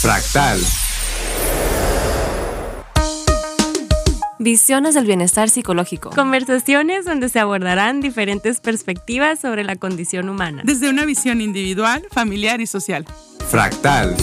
[0.00, 0.60] Fractal.
[4.38, 6.10] Visiones del bienestar psicológico.
[6.10, 10.62] Conversaciones donde se abordarán diferentes perspectivas sobre la condición humana.
[10.64, 13.06] Desde una visión individual, familiar y social.
[13.48, 14.14] Fractal.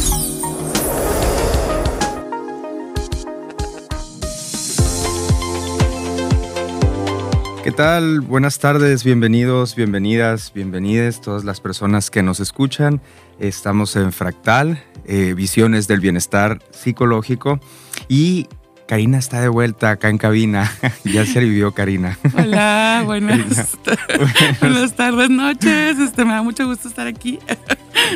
[7.64, 8.20] ¿Qué tal?
[8.20, 13.00] Buenas tardes, bienvenidos, bienvenidas, bienvenides todas las personas que nos escuchan.
[13.40, 17.62] Estamos en Fractal, eh, Visiones del Bienestar Psicológico
[18.10, 18.50] y
[18.86, 20.70] Karina está de vuelta acá en cabina.
[21.06, 22.20] ya se vivió Karina.
[22.38, 23.78] Hola, buenas,
[24.60, 26.00] buenas tardes, noches.
[26.00, 27.40] Este, me da mucho gusto estar aquí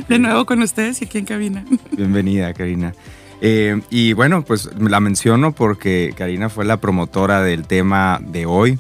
[0.10, 1.64] de nuevo con ustedes y aquí en cabina.
[1.94, 2.94] Bienvenida, Karina.
[3.40, 8.78] Eh, y bueno, pues la menciono porque Karina fue la promotora del tema de hoy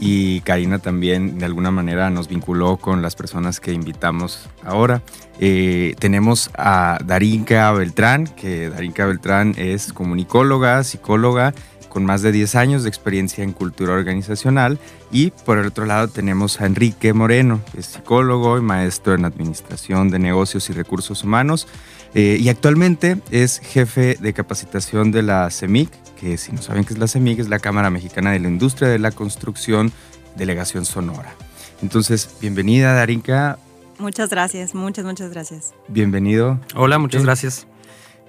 [0.00, 5.02] y Karina también de alguna manera nos vinculó con las personas que invitamos ahora.
[5.40, 11.52] Eh, tenemos a Darinka Beltrán, que Darinka Beltrán es comunicóloga, psicóloga,
[11.88, 14.78] con más de 10 años de experiencia en cultura organizacional.
[15.10, 19.24] Y por el otro lado tenemos a Enrique Moreno, que es psicólogo y maestro en
[19.24, 21.66] administración de negocios y recursos humanos.
[22.14, 26.94] Eh, y actualmente es jefe de capacitación de la CEMIC, que si no saben qué
[26.94, 29.92] es la CEMIC, es la Cámara Mexicana de la Industria de la Construcción,
[30.36, 31.34] Delegación Sonora.
[31.80, 33.58] Entonces, bienvenida Darinka.
[33.98, 35.74] Muchas gracias, muchas, muchas gracias.
[35.88, 36.58] Bienvenido.
[36.74, 37.66] Hola, muchas gracias.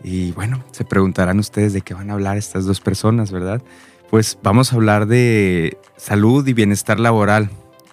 [0.03, 3.61] Y bueno, se preguntarán ustedes de qué van a hablar estas dos personas, ¿verdad?
[4.09, 7.49] Pues vamos a hablar de salud y bienestar laboral.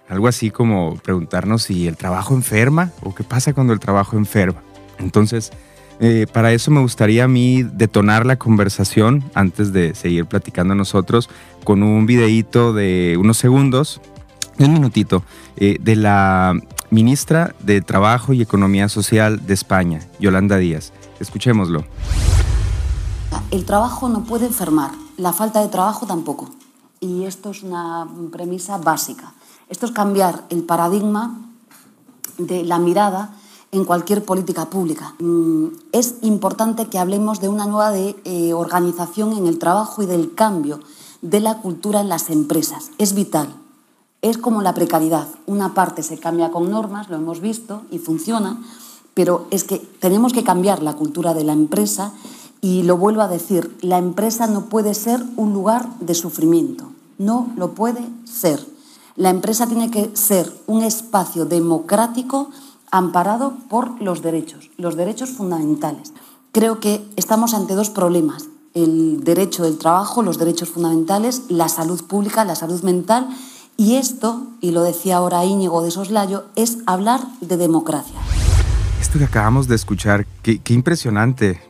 [0.09, 4.63] Algo así como preguntarnos si el trabajo enferma o qué pasa cuando el trabajo enferma.
[4.99, 5.53] Entonces,
[6.01, 11.31] eh, para eso me gustaría a mí detonar la conversación antes de seguir platicando nosotros
[11.65, 14.01] con un videíto de unos segundos,
[14.59, 15.23] un minutito,
[15.57, 16.55] eh, de la
[16.91, 20.93] ministra de Trabajo y Economía Social de España, Yolanda Díaz.
[21.19, 21.85] Escuchémoslo.
[23.51, 26.51] El trabajo no puede enfermar, la falta de trabajo tampoco.
[27.01, 29.33] Y esto es una premisa básica.
[29.69, 31.39] Esto es cambiar el paradigma
[32.39, 33.31] de la mirada
[33.73, 35.15] en cualquier política pública.
[35.19, 40.07] Mm, es importante que hablemos de una nueva de, eh, organización en el trabajo y
[40.07, 40.81] del cambio
[41.23, 42.91] de la cultura en las empresas.
[42.99, 43.55] Es vital.
[44.23, 45.29] Es como la precariedad.
[45.47, 48.63] Una parte se cambia con normas, lo hemos visto, y funciona,
[49.15, 52.13] pero es que tenemos que cambiar la cultura de la empresa
[52.61, 56.91] y lo vuelvo a decir, la empresa no puede ser un lugar de sufrimiento.
[57.19, 58.65] No lo puede ser.
[59.17, 62.51] La empresa tiene que ser un espacio democrático
[62.97, 66.13] amparado por los derechos, los derechos fundamentales.
[66.53, 72.03] Creo que estamos ante dos problemas, el derecho del trabajo, los derechos fundamentales, la salud
[72.07, 73.29] pública, la salud mental,
[73.77, 78.19] y esto, y lo decía ahora Íñigo de Soslayo, es hablar de democracia.
[79.01, 81.61] Esto que acabamos de escuchar, qué, impresionante.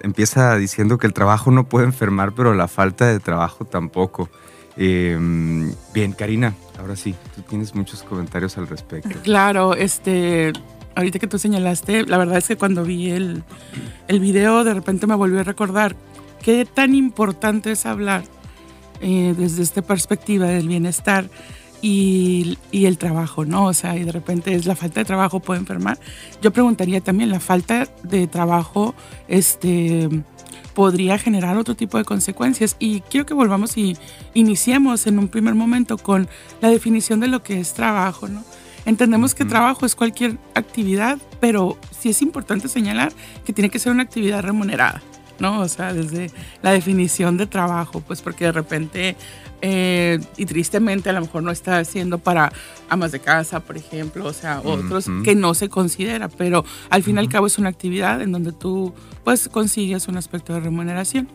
[0.00, 4.30] Empieza diciendo que el trabajo no puede enfermar, pero la falta de trabajo tampoco.
[4.76, 9.10] Em, bien, Karina, ahora sí, tú tienes muchos comentarios al respecto.
[9.22, 10.52] Claro, este,
[10.96, 13.44] ahorita que tú señalaste, la verdad es que cuando vi el,
[14.08, 15.94] el video, de repente me volvió a recordar
[16.42, 18.24] qué tan importante es hablar
[19.00, 21.30] eh, desde esta perspectiva del bienestar
[21.80, 23.66] y, y, el trabajo, ¿no?
[23.66, 25.98] O sea, y de repente es la falta de trabajo puede enfermar.
[26.40, 28.94] Yo preguntaría también, la falta de trabajo,
[29.26, 30.08] este
[30.74, 32.76] podría generar otro tipo de consecuencias.
[32.78, 33.96] Y quiero que volvamos y
[34.34, 36.28] iniciemos en un primer momento con
[36.60, 38.42] la definición de lo que es trabajo, ¿no?
[38.84, 43.12] Entendemos que trabajo es cualquier actividad, pero sí es importante señalar
[43.44, 45.02] que tiene que ser una actividad remunerada.
[45.38, 45.60] ¿no?
[45.60, 46.30] O sea, desde
[46.62, 49.16] la definición de trabajo, pues porque de repente,
[49.64, 52.52] eh, y tristemente a lo mejor no está haciendo para
[52.88, 57.14] amas de casa, por ejemplo, o sea, otros que no se considera, pero al fin
[57.16, 58.92] y al cabo es una actividad en donde tú
[59.22, 61.28] pues consigues un aspecto de remuneración.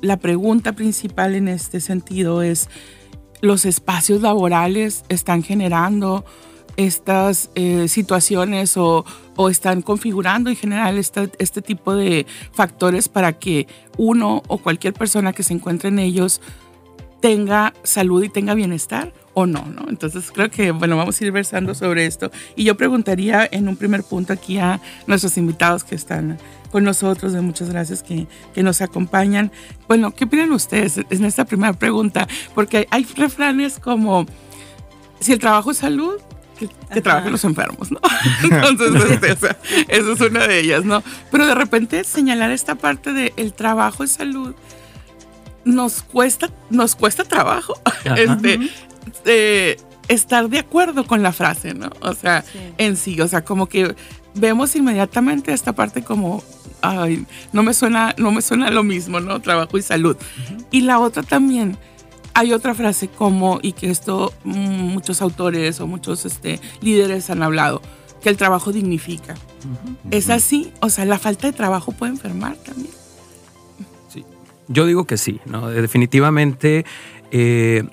[0.00, 2.68] la pregunta principal en este sentido es,
[3.40, 6.24] ¿los espacios laborales están generando
[6.76, 9.04] estas eh, situaciones o,
[9.50, 13.66] están configurando en general este tipo de factores para que
[13.96, 16.40] uno o cualquier persona que se encuentre en ellos
[17.22, 19.88] tenga salud y tenga bienestar o no, ¿no?
[19.88, 22.30] Entonces creo que, bueno, vamos a ir versando sobre esto.
[22.56, 26.38] Y yo preguntaría en un primer punto aquí a nuestros invitados que están
[26.72, 29.52] con nosotros, de muchas gracias que, que nos acompañan.
[29.86, 32.26] Bueno, ¿qué opinan ustedes en esta primera pregunta?
[32.54, 34.26] Porque hay refranes como,
[35.20, 36.14] si el trabajo es salud,
[36.92, 38.00] que, trabajen los enfermos, ¿no?
[38.68, 39.56] Entonces, este,
[39.88, 41.02] esa es una de ellas, ¿no?
[41.30, 44.54] Pero de repente señalar esta parte de el trabajo es salud
[45.64, 47.74] nos cuesta, nos cuesta trabajo
[48.04, 48.58] este,
[49.24, 49.76] eh,
[50.08, 51.90] estar de acuerdo con la frase, ¿no?
[52.00, 52.44] O sea,
[52.78, 53.94] en sí, o sea, como que
[54.34, 56.42] vemos inmediatamente esta parte como
[56.82, 59.40] ay, no me suena, no me suena lo mismo, ¿no?
[59.40, 60.16] Trabajo y salud.
[60.70, 61.78] Y la otra también,
[62.34, 67.42] hay otra frase como, y que esto mm, muchos autores o muchos este, líderes han
[67.42, 67.80] hablado,
[68.22, 69.34] que el trabajo dignifica.
[70.10, 70.72] ¿Es así?
[70.80, 73.01] O sea, la falta de trabajo puede enfermar también.
[74.72, 75.68] Yo digo que sí, ¿no?
[75.68, 76.84] Definitivamente
[77.30, 77.84] eh,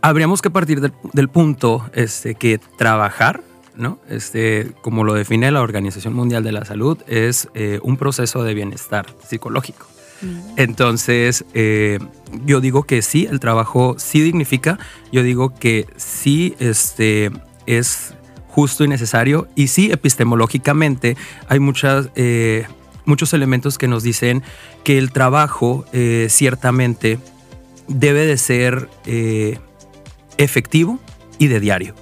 [0.00, 3.42] habríamos que partir del, del punto este, que trabajar
[3.76, 3.98] ¿no?
[4.08, 8.54] Este, como lo define la Organización Mundial de la Salud, es eh, un proceso de
[8.54, 9.86] bienestar psicológico.
[10.56, 11.98] Entonces, eh,
[12.46, 14.78] yo digo que sí, el trabajo sí dignifica,
[15.12, 17.30] yo digo que sí este,
[17.66, 18.14] es
[18.48, 21.18] justo y necesario, y sí, epistemológicamente
[21.48, 22.66] hay muchas, eh,
[23.06, 24.42] muchos elementos que nos dicen
[24.84, 25.84] que el trabajo
[26.28, 27.18] ciertamente
[27.88, 28.88] debe de ser
[30.36, 30.98] efectivo
[31.38, 31.94] y de diario.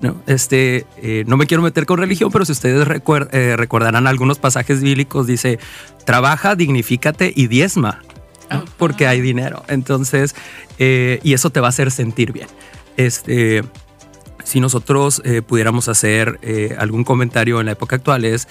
[0.00, 0.20] ¿no?
[0.26, 4.80] Este, eh, no me quiero meter con religión, pero si ustedes eh, recordarán algunos pasajes
[4.80, 5.58] bíblicos, dice,
[6.04, 8.02] trabaja, dignifícate y diezma,
[8.76, 9.64] porque hay dinero.
[9.68, 10.34] Entonces,
[10.78, 12.48] eh, y eso te va a hacer sentir bien.
[12.96, 13.62] Este,
[14.44, 16.40] si nosotros pudiéramos hacer
[16.78, 18.48] algún comentario en la época actual es,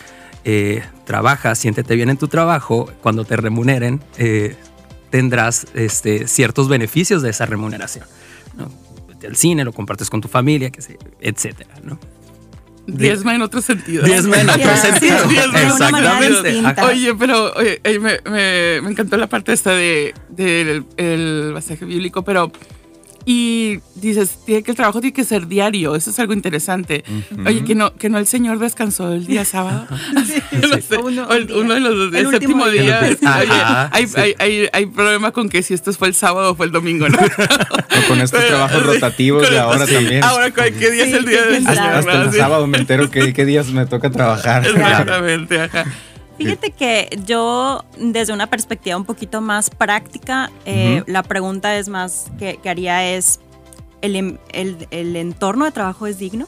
[1.06, 4.02] trabaja, siéntete bien en tu trabajo, cuando te remuneren,
[5.10, 8.06] tendrás este, ciertos beneficios de esa remuneración.
[8.56, 8.70] ¿no?
[9.26, 12.00] al cine, lo compartes con tu familia, que sé, etcétera, ¿no?
[12.86, 14.06] Diezma en otro sentido.
[14.06, 15.18] Diezma en otro sentido.
[15.26, 16.64] Exactamente.
[16.84, 22.24] Oye, pero oye, me, me, me, encantó la parte esta de, del el pasaje bíblico,
[22.24, 22.50] pero
[23.30, 27.04] y dices que el trabajo tiene que ser diario, eso es algo interesante.
[27.46, 29.86] Oye, que no, que no el Señor descansó el día sábado.
[31.04, 31.28] uno,
[31.74, 33.02] de los el, séptimo día.
[33.02, 36.72] hay, hay, hay, hay, problema con que si esto fue el sábado o fue el
[36.72, 37.18] domingo, ¿no?
[37.18, 40.24] o con estos trabajos rotativos de ahora también.
[40.24, 43.44] Ahora, ¿qué día es el día de hasta, hasta el sábado me entero que, qué
[43.44, 44.66] días me toca trabajar.
[44.66, 45.84] Exactamente, ajá.
[46.38, 52.28] Fíjate que yo, desde una perspectiva un poquito más práctica, eh, la pregunta es más
[52.38, 53.40] que, haría es,
[54.02, 56.48] ¿el, el, el, entorno de trabajo es digno?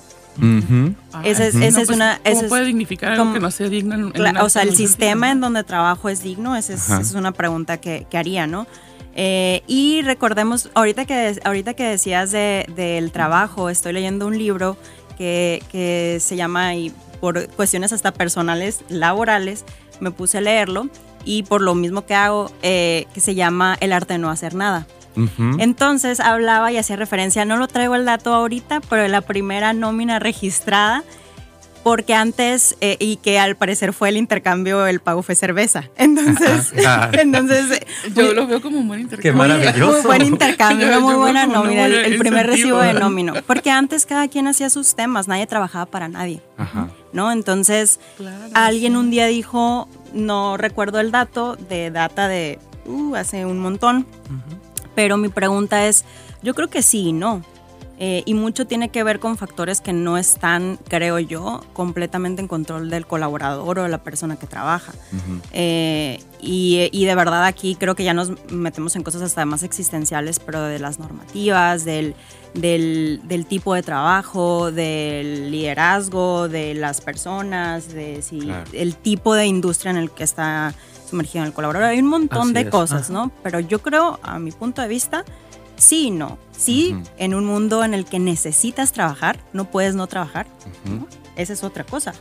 [1.23, 2.21] Esa es, esa pues, una.
[2.23, 3.95] ¿Cómo puede dignificar algo que no sea digno?
[4.13, 8.05] En, o sea, el sistema en donde trabajo es digno, esa es, una pregunta que,
[8.09, 8.67] que haría, ¿no?
[9.15, 14.77] Eh, y recordemos, ahorita que, ahorita que decías de, del trabajo, estoy leyendo un libro
[15.17, 19.65] que, que se llama, y por cuestiones hasta personales, laborales,
[19.99, 20.89] me puse a leerlo
[21.25, 24.55] y por lo mismo que hago, eh, que se llama El arte de no hacer
[24.55, 24.87] nada.
[25.57, 30.17] Entonces hablaba y hacía referencia, no lo traigo el dato ahorita, pero la primera nómina
[30.17, 31.03] registrada
[31.83, 35.85] porque antes, eh, y que al parecer fue el intercambio, el pago fue cerveza.
[35.97, 36.73] Entonces,
[37.13, 37.81] entonces
[38.15, 39.31] yo lo veo como un buen intercambio.
[39.31, 39.91] Qué maravilloso.
[39.93, 43.33] Muy buen intercambio, una muy buena nómina, el, primer recibo de nómino.
[43.45, 46.41] Porque antes cada quien hacía sus temas, nadie trabajaba para nadie.
[47.11, 47.31] ¿No?
[47.31, 47.99] Entonces,
[48.53, 54.05] alguien un día dijo, no recuerdo el dato, de data de uh, hace un montón,
[54.95, 56.05] pero mi pregunta es,
[56.43, 57.43] yo creo que sí y no.
[58.01, 62.47] Eh, y mucho tiene que ver con factores que no están, creo yo, completamente en
[62.47, 64.93] control del colaborador o de la persona que trabaja.
[65.51, 70.39] Eh, y, de verdad aquí creo que ya nos metemos en cosas hasta más existenciales,
[70.39, 72.15] pero de las normativas, del,
[72.53, 79.91] del, tipo de trabajo, del liderazgo, de las personas, de si, el tipo de industria
[79.91, 80.73] en el que está
[81.09, 81.89] sumergido el colaborador.
[81.89, 83.29] Hay un montón de cosas, ¿no?
[83.43, 85.25] Pero yo creo, a mi punto de vista,
[85.79, 86.37] sí y no.
[86.51, 90.45] Sí, en un mundo en el que necesitas trabajar, no puedes no trabajar.
[91.35, 92.13] Esa es otra cosa.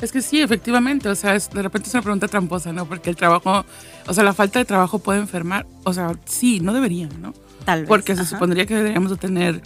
[0.00, 2.86] Es que sí, efectivamente, o sea, de repente es una pregunta tramposa, ¿no?
[2.86, 3.64] Porque el trabajo,
[4.06, 7.34] o sea, la falta de trabajo puede enfermar, o sea, sí, no deberían, ¿no?
[7.64, 7.88] Tal vez.
[7.88, 9.62] Porque se supondría que deberíamos de tener,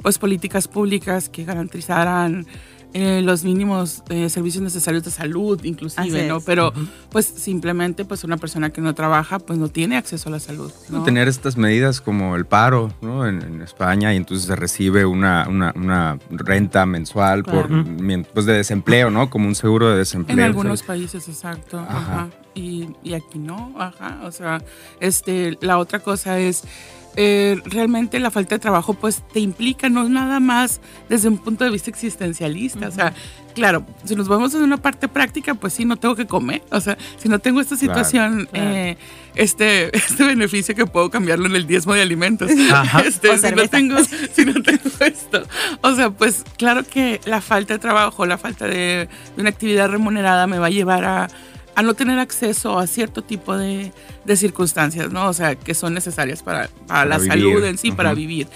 [0.00, 2.46] pues, políticas públicas que garantizaran
[2.94, 6.40] eh, los mínimos eh, servicios necesarios de salud, inclusive, ¿no?
[6.40, 6.72] Pero,
[7.10, 10.70] pues, simplemente, pues, una persona que no trabaja, pues, no tiene acceso a la salud.
[10.90, 11.02] ¿no?
[11.02, 13.26] Tener estas medidas como el paro, ¿no?
[13.26, 17.68] En, España, y entonces se recibe una, una, renta mensual por,
[18.32, 19.30] pues, de desempleo, ¿no?
[19.30, 20.36] Como un seguro de desempleo.
[20.36, 21.78] En algunos países, exacto.
[21.78, 22.28] Ajá.
[22.54, 24.20] Y, y aquí no, ajá.
[24.24, 24.62] O sea,
[25.00, 26.64] este, la otra cosa es
[27.16, 31.64] eh, realmente la falta de trabajo pues te implica no nada más desde un punto
[31.64, 33.12] de vista existencialista, o sea,
[33.54, 36.80] claro, si nos vamos en una parte práctica, pues sí, no tengo que comer, o
[36.80, 38.96] sea, si no tengo esta situación, eh,
[39.34, 42.50] este, este beneficio que puedo cambiarlo en el diezmo de alimentos,
[43.04, 43.96] este, si, no tengo,
[44.32, 45.42] si no tengo esto,
[45.82, 50.46] o sea, pues claro que la falta de trabajo, la falta de una actividad remunerada
[50.46, 51.28] me va a llevar a
[51.74, 53.92] a no tener acceso a cierto tipo de,
[54.36, 55.28] circunstancias, ¿no?
[55.28, 58.48] O sea, que son necesarias para, la salud en sí, para vivir.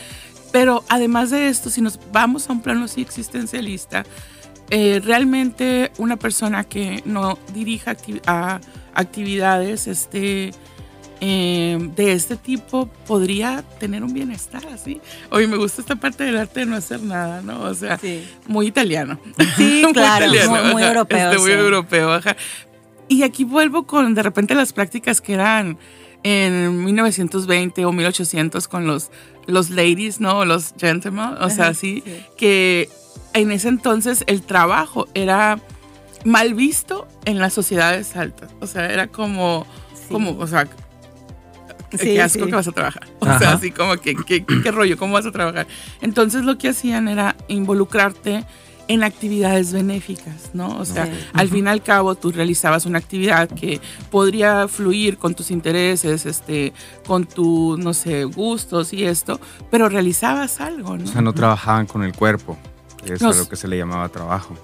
[0.52, 4.04] Pero además de esto, si nos vamos a un plano así existencialista,
[4.70, 7.96] eh, realmente una persona que no dirija
[8.26, 8.60] a
[8.94, 10.52] actividades este,
[11.20, 15.00] eh, de este tipo podría tener un bienestar así.
[15.30, 17.62] Hoy me gusta esta parte del arte de no hacer nada, ¿no?
[17.62, 17.98] O sea,
[18.46, 19.18] muy italiano.
[19.56, 20.26] Sí, claro,
[20.72, 21.30] muy, europeo.
[21.30, 22.36] Este, muy europeo, ajá.
[23.08, 25.78] Y aquí vuelvo con de repente las prácticas que eran
[26.22, 29.10] en 1920 o 1800 con los,
[29.46, 30.44] los ladies, ¿no?
[30.44, 32.02] Los gentlemen, o sea, sí,
[32.36, 32.88] que
[33.32, 35.60] en ese entonces el trabajo era
[36.24, 38.50] mal visto en las sociedades altas.
[38.60, 39.66] O sea, era como,
[40.10, 40.66] como o sea,
[41.90, 43.06] qué asco que vas a trabajar.
[43.20, 45.66] O sea, así como que, qué rollo, ¿cómo vas a trabajar?
[46.00, 48.44] Entonces lo que hacían era involucrarte
[48.88, 50.78] en actividades benéficas, ¿no?
[50.78, 55.34] O sea, al fin y al cabo tú realizabas una actividad que podría fluir con
[55.34, 56.72] tus intereses, este,
[57.06, 59.40] con tus, no sé, gustos y esto,
[59.70, 61.04] pero realizabas algo, ¿no?
[61.04, 62.56] O sea, no trabajaban con el cuerpo,
[63.04, 64.54] eso es lo que se le llamaba trabajo.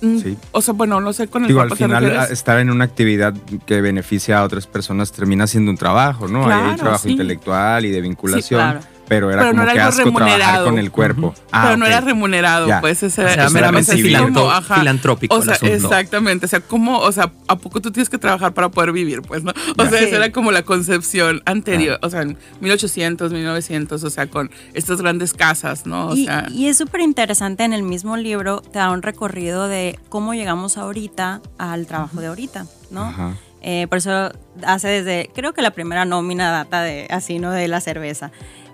[0.00, 0.36] Mm, sí.
[0.52, 3.34] O sea, bueno, no sé con el Digo, al final estar en una actividad
[3.66, 6.48] que beneficia a otras personas termina siendo un trabajo, ¿no?
[6.48, 10.90] Hay un trabajo intelectual y de vinculación pero era como que asco trabajar con el
[10.90, 11.34] cuerpo.
[11.50, 15.34] Ah, pero no era remunerado, pues ese o sea, meramente filantrópico.
[15.34, 18.68] O sea, exactamente, o sea, ¿cómo, o sea, a poco tú tienes que trabajar para
[18.68, 19.52] poder vivir, pues, ¿no?
[19.76, 24.26] O sea, esa era como la concepción anterior, o sea, en 1800, 1900, o sea,
[24.26, 26.08] con estas grandes casas, ¿no?
[26.08, 29.68] O y, sea, y es súper interesante en el mismo libro te da un recorrido
[29.68, 33.36] de cómo llegamos ahorita al trabajo de ahorita, ¿no?
[33.60, 34.30] Eh, por eso
[34.64, 37.50] hace desde, creo que la primera nómina data de así, ¿no?
[37.50, 38.30] De la cerveza.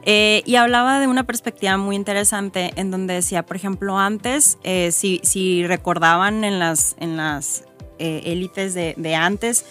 [0.06, 4.90] Eh, y hablaba de una perspectiva muy interesante en donde decía, por ejemplo, antes, eh,
[4.92, 7.64] si, si, recordaban en las, en las
[7.98, 9.64] eh, élites de, de, antes,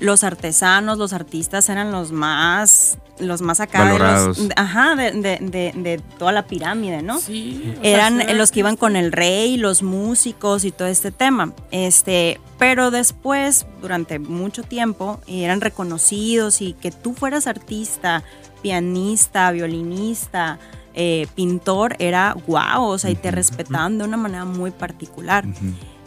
[0.00, 5.72] los artesanos, los artistas eran los más los más acá de los, ajá, de, de,
[5.74, 7.18] de, toda la pirámide, ¿no?
[7.18, 7.74] Sí.
[7.82, 11.52] Eran los que iban con el rey, los músicos y todo este tema.
[11.70, 18.22] Este, pero después, durante mucho tiempo, eran reconocidos y que tú fueras artista,
[18.62, 20.58] pianista, violinista,
[21.00, 25.44] eh, pintor, era guau, o sea, y te respetaban de una manera muy particular.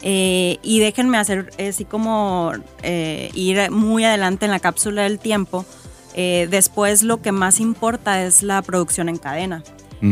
[0.01, 2.51] Eh, y déjenme hacer así como
[2.84, 5.65] eh, ir muy adelante en la cápsula del tiempo.
[6.13, 9.63] después lo que más importa es la producción en cadena.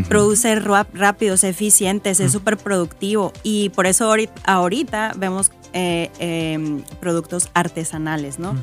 [0.08, 4.10] Produce rápido, es eficiente, es súper productivo y por eso
[4.46, 8.56] ahorita, vemos em, productos artesanales, ¿no?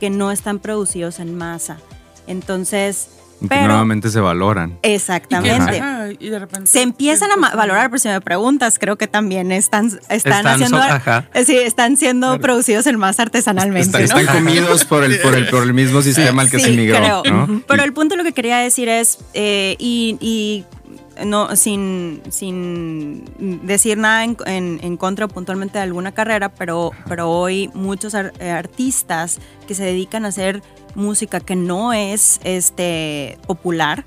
[0.00, 1.78] Que no están producidos en masa.
[2.26, 3.08] Entonces,
[3.48, 4.78] pero, nuevamente se valoran.
[4.82, 5.82] Exactamente.
[6.64, 10.80] se empiezan a valorar, pero si me preguntas, creo que también están, están, haciendo,
[11.34, 14.02] eh, sí, están siendo producidos el más artesanalmente.
[14.02, 17.22] Están, comidos por el, por el, por el mismo sistema al que se migró.
[17.66, 20.64] Pero el punto lo que quería decir es, eh, y,
[21.24, 23.24] no, sin, sin
[23.64, 29.38] decir nada en, en, contra puntualmente de alguna carrera, pero, pero hoy muchos eh, artistas
[29.66, 30.62] que se dedican a hacer
[30.94, 34.04] música que no es este popular,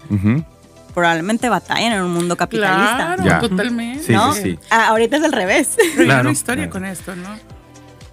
[0.93, 3.15] probablemente batallan en un mundo capitalista.
[3.21, 4.13] Claro, totalmente.
[4.13, 4.33] ¿no?
[4.33, 5.77] Sí, ah, ahorita es al revés.
[5.97, 7.29] Hay una historia con esto, ¿no?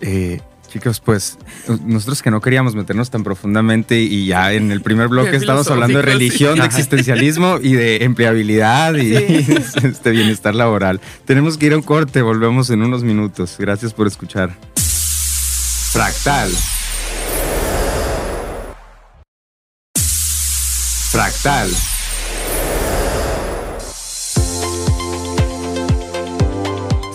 [0.01, 0.41] Eh,
[0.73, 1.39] chicos, pues
[1.85, 5.99] nosotros que no queríamos meternos tan profundamente y ya en el primer bloque estábamos hablando
[5.99, 9.15] de religión, de existencialismo y de empleabilidad y
[9.83, 11.01] este bienestar laboral.
[11.27, 13.57] Tenemos que ir a un corte, volvemos en unos minutos.
[13.59, 14.57] Gracias por escuchar.
[15.93, 16.51] Fractal.
[21.11, 21.92] Fractal.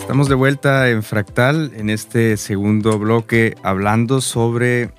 [0.08, 4.90] Estamos de vuelta en Fractal en este segundo bloque hablando sobre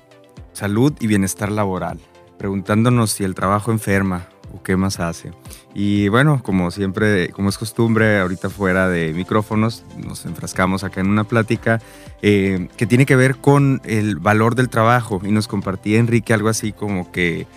[0.53, 1.99] salud y bienestar laboral,
[2.37, 5.31] preguntándonos si el trabajo enferma o qué más hace.
[5.73, 11.07] Y bueno, como siempre, como es costumbre, ahorita fuera de micrófonos, nos enfrascamos acá en
[11.07, 11.81] una plática
[12.21, 16.49] eh, que tiene que ver con el valor del trabajo y nos compartía Enrique algo
[16.49, 17.47] así como que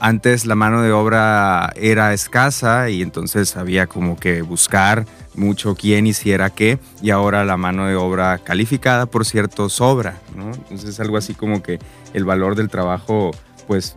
[0.00, 6.06] antes la mano de obra era escasa y entonces había como que buscar mucho quién
[6.06, 10.52] hiciera qué y ahora la mano de obra calificada, por cierto, sobra, ¿no?
[10.52, 11.78] Entonces es algo así como que
[12.14, 13.30] el valor del trabajo
[13.66, 13.96] pues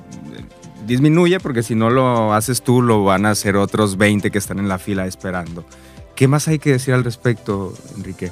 [0.86, 4.60] disminuye porque si no lo haces tú lo van a hacer otros 20 que están
[4.60, 5.66] en la fila esperando.
[6.16, 8.32] ¿Qué más hay que decir al respecto, Enrique?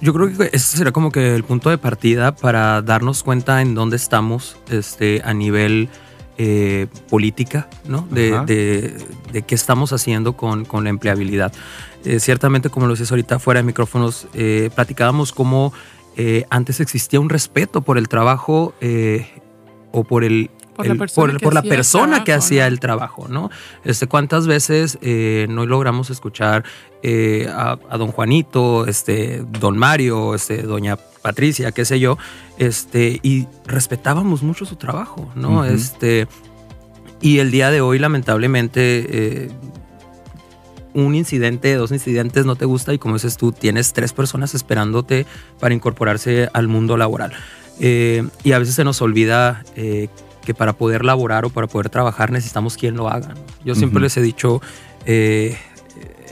[0.00, 3.76] Yo creo que ese será como que el punto de partida para darnos cuenta en
[3.76, 5.88] dónde estamos este, a nivel
[6.38, 8.06] eh, política, ¿no?
[8.10, 8.96] De,
[9.46, 11.52] qué estamos haciendo con, la empleabilidad.
[12.04, 15.72] Eh, ciertamente, como lo decías ahorita fuera de micrófonos, eh, platicábamos cómo
[16.50, 18.74] antes existía un respeto por el trabajo
[19.92, 23.50] o por el por la persona, que, la persona que hacía el trabajo, ¿no?
[23.84, 26.64] Este, ¿Cuántas veces eh, no logramos escuchar
[27.02, 32.18] eh, a, don Juanito, este, don Mario, este, doña Patricia, qué sé yo,
[32.58, 35.64] este, y respetábamos mucho su trabajo, ¿no?
[35.64, 36.26] este,
[37.20, 39.50] y el día de hoy, lamentablemente, eh,
[40.94, 45.26] un incidente, dos incidentes no te gusta y como dices tú, tienes tres personas esperándote
[45.58, 47.32] para incorporarse al mundo laboral.
[47.78, 49.64] y a veces se nos olvida
[50.44, 53.34] que para poder laborar o para poder trabajar necesitamos quien lo haga.
[53.64, 54.60] Yo siempre les he dicho
[55.06, 55.56] eh,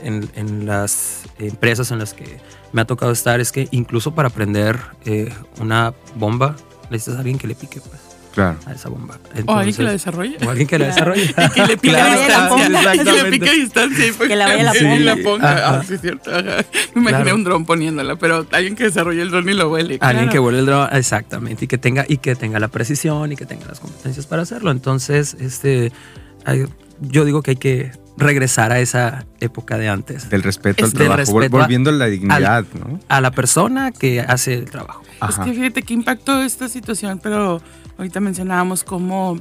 [0.03, 2.39] en, las empresas en las que
[2.71, 6.55] me ha tocado estar es que incluso para prender eh, una bomba
[6.89, 7.81] necesitas a alguien que le pique.
[7.81, 8.57] Pues claro.
[8.65, 9.19] a esa bomba.
[9.45, 10.37] o alguien que la desarrolle.
[10.45, 11.23] O alguien que la desarrolle.
[11.23, 12.93] y que le pique a distancia.
[13.03, 14.07] Que le pique a distancia.
[14.07, 14.99] Y que la vaya la ponga.
[14.99, 15.69] la ponga.
[15.69, 16.31] Ah, sí, es cierto.
[16.95, 19.97] Me imaginé un dron poniéndola, pero alguien que desarrolle el dron y lo huele.
[20.01, 21.65] Alguien que huele el dron, exactamente.
[21.65, 24.71] Y que tenga, y que tenga la precisión y que tenga las competencias para hacerlo.
[24.71, 25.91] Entonces, este,
[27.01, 30.29] yo digo que hay que regresar a esa época de antes.
[30.29, 32.99] Del respeto al trabajo, volviendo a la dignidad, ¿no?
[33.07, 35.03] A la persona que hace el trabajo.
[35.27, 37.61] Es que fíjate que impactó esta situación, pero
[37.97, 39.39] ahorita mencionábamos cómo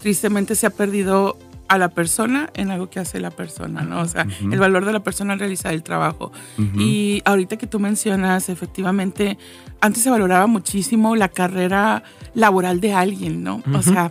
[0.00, 1.36] tristemente se ha perdido
[1.68, 4.00] a la persona en algo que hace la persona, ¿no?
[4.00, 6.32] O sea, el valor de la persona al realizar el trabajo.
[6.76, 9.38] Y ahorita que tú mencionas, efectivamente,
[9.80, 12.02] antes se valoraba muchísimo la carrera
[12.34, 13.62] laboral de alguien, ¿no?
[13.72, 14.10] O sea,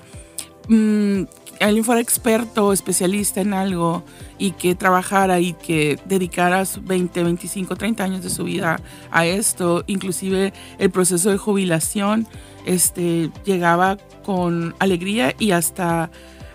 [0.69, 1.23] mmm,
[1.59, 4.03] alguien fuera experto, especialista en algo
[4.37, 8.79] y que trabajara y que dedicara 20, 25, 30 años de su vida
[9.11, 12.27] a esto, inclusive el proceso de jubilación,
[12.65, 16.09] este, llegaba con alegría y hasta,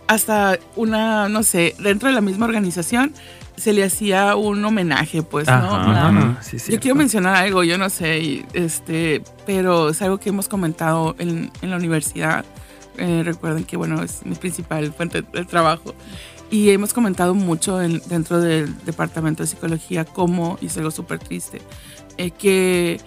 [0.06, 3.12] hasta una, no sé, dentro de la misma organización
[3.56, 6.36] se le hacía un homenaje, pues, ¿no?
[6.68, 11.52] yo quiero mencionar algo, yo no sé, este, pero es algo que hemos comentado en,
[11.62, 12.44] en la universidad
[12.96, 15.94] eh, recuerden que, bueno, es mi principal fuente de trabajo.
[16.50, 21.60] Y hemos comentado mucho dentro del departamento de psicología cómo, y es algo súper triste,
[22.16, 23.00] eh, que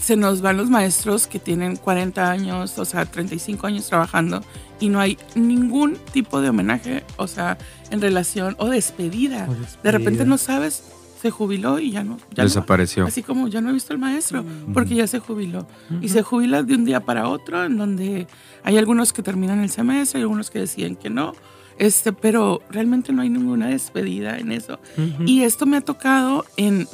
[0.00, 4.42] se nos van los maestros que tienen 40 años, o sea, 35 años trabajando
[4.80, 7.58] y no hay ningún tipo de homenaje, o sea,
[7.90, 9.48] en relación o despedida.
[9.82, 10.82] De repente no sabes,
[11.20, 12.18] se jubiló y ya no.
[12.34, 13.06] Desapareció.
[13.06, 15.66] así como ya no he visto al maestro, porque ya se jubiló.
[16.00, 18.26] Y se jubila de un día para otro, en donde
[18.62, 21.32] hay algunos que terminan el semestre, hay algunos que deciden que no,
[21.78, 24.78] este, pero realmente no hay ninguna despedida en eso.
[25.24, 26.86] Y esto me ha tocado en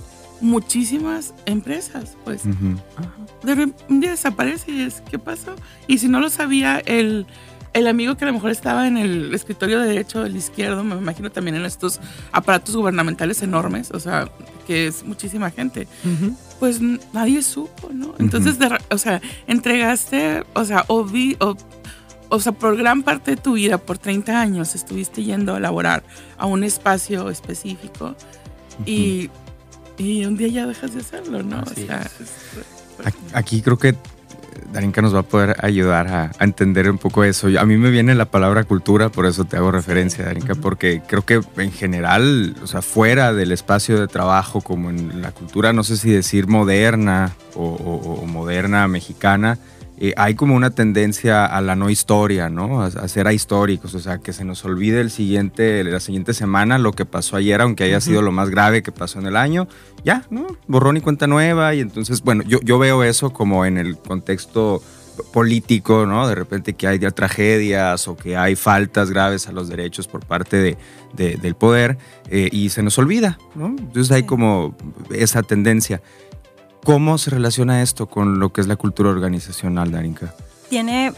[0.42, 2.42] muchísimas empresas, pues.
[3.42, 5.54] De un día desaparece y es, ¿qué pasó?
[5.86, 7.26] Y si no lo sabía el,
[7.72, 10.96] el amigo que a lo mejor estaba en el escritorio de derecho, el izquierdo, me
[10.96, 12.00] imagino también en estos
[12.32, 14.30] aparatos gubernamentales enormes, o sea,
[14.66, 15.88] que es muchísima gente,
[16.58, 16.80] pues
[17.12, 18.14] nadie supo, ¿no?
[18.18, 18.58] Entonces,
[18.90, 21.56] o sea, entregaste, o sea, o vi, o,
[22.28, 26.02] o sea, por gran parte de tu vida, por 30 años, estuviste yendo a laborar
[26.36, 28.16] a un espacio específico
[28.86, 29.30] y,
[30.02, 31.62] y, un día ya dejas de hacerlo, ¿no?
[31.62, 32.10] o sea,
[33.32, 33.96] Aquí creo que
[34.72, 37.48] Darinka nos va a poder ayudar a, entender un poco eso.
[37.58, 41.24] A mí me viene la palabra cultura, por eso te hago referencia, Darinka, porque creo
[41.24, 45.84] que en general, o sea, fuera del espacio de trabajo, como en la cultura, no
[45.84, 49.58] sé si decir moderna o moderna mexicana,
[50.04, 52.82] eh, hay como una tendencia a la no historia, ¿no?
[52.82, 56.90] A, ser ahistóricos, o sea, que se nos olvide el siguiente, la siguiente semana lo
[56.90, 59.68] que pasó ayer, aunque haya sido lo más grave que pasó en el año,
[60.04, 60.48] ya, ¿no?
[60.66, 64.82] Borrón y cuenta nueva, y entonces, bueno, yo, yo veo eso como en el contexto
[65.32, 66.26] político, ¿no?
[66.26, 70.56] De repente que hay tragedias o que hay faltas graves a los derechos por parte
[70.56, 71.96] de, del poder
[72.28, 73.68] eh, y se nos olvida, ¿no?
[73.68, 74.74] Entonces hay como
[75.14, 76.02] esa tendencia.
[76.84, 80.34] ¿Cómo se relaciona esto con lo que es la cultura organizacional, Darinka?
[80.68, 81.12] Tiene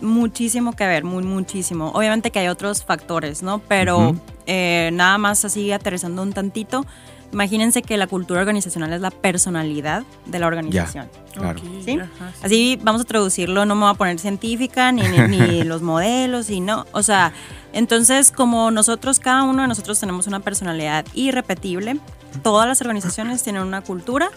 [0.00, 1.90] muchísimo que ver, muy muchísimo.
[1.90, 3.58] Obviamente que hay otros factores, ¿no?
[3.60, 6.86] Pero eh, nada más así aterrizando un tantito,
[7.30, 11.08] imagínense que la cultura organizacional es la personalidad de la organización.
[11.32, 11.60] claro.
[11.84, 11.98] ¿Sí?
[12.42, 16.48] Así vamos a traducirlo, no me voy a poner científica, ni, ni, ni los modelos,
[16.48, 16.86] y no.
[16.92, 17.32] O sea,
[17.74, 21.98] entonces como nosotros, cada uno de nosotros tenemos una personalidad irrepetible,
[22.42, 24.30] todas las organizaciones tienen una cultura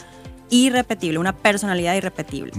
[0.49, 2.51] irrepetible, una personalidad irrepetible.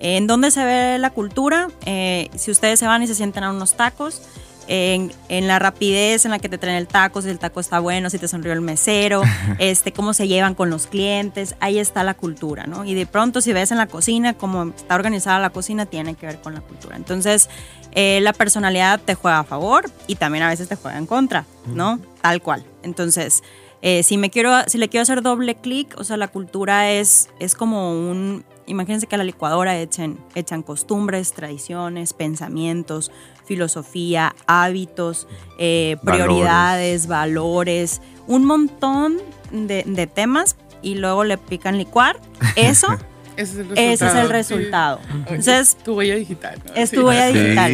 [0.00, 1.68] ¿En dónde se ve la cultura?
[1.86, 4.22] Eh, si ustedes se van y se sienten a unos tacos,
[4.66, 5.12] en,
[5.46, 8.18] la rapidez en la que te traen el taco, si el taco está bueno, si
[8.18, 9.22] te sonrió el mesero,
[9.58, 12.84] este, cómo se llevan con los clientes, ahí está la cultura, ¿no?
[12.84, 16.26] Y de pronto si ves en la cocina, cómo está organizada la cocina, tiene que
[16.26, 16.96] ver con la cultura.
[16.96, 17.48] Entonces,
[17.92, 21.44] eh, la personalidad te juega a favor y también a veces te juega en contra,
[21.66, 22.00] ¿no?
[22.22, 22.64] Tal cual.
[22.82, 23.42] Entonces,
[23.86, 27.28] eh, si, me quiero, si le quiero hacer doble clic, o sea, la cultura es,
[27.38, 33.12] es como un, imagínense que a la licuadora echan, echan costumbres, tradiciones, pensamientos,
[33.44, 38.00] filosofía, hábitos, eh, prioridades, valores.
[38.26, 39.18] un montón
[39.52, 42.18] de, temas y luego le pican licuar.
[42.56, 42.86] Eso.
[43.36, 44.98] Ese es el resultado.
[45.26, 46.58] Entonces, tu huella digital.
[46.74, 47.72] Es tu huella digital.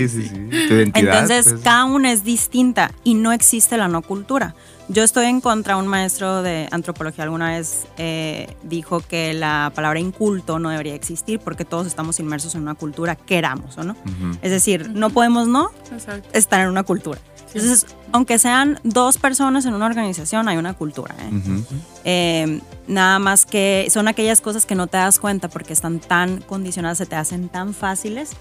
[0.95, 1.61] Entonces, pues.
[1.63, 4.57] cada una es distinta y no existe la no cultura.
[4.93, 10.01] Yo estoy en contra, un maestro de antropología alguna vez eh, dijo que la palabra
[10.01, 13.95] inculto no debería existir porque todos estamos inmersos en una cultura, queramos o no.
[14.43, 15.71] Es decir, no podemos no
[16.33, 17.21] estar en una cultura.
[17.55, 21.15] Entonces, aunque sean dos personas en una organización, hay una cultura.
[21.21, 21.63] ¿eh?
[22.05, 26.41] Eh, nada más que son aquellas cosas que no te das cuenta porque están tan
[26.41, 28.33] condicionadas, se te hacen tan fáciles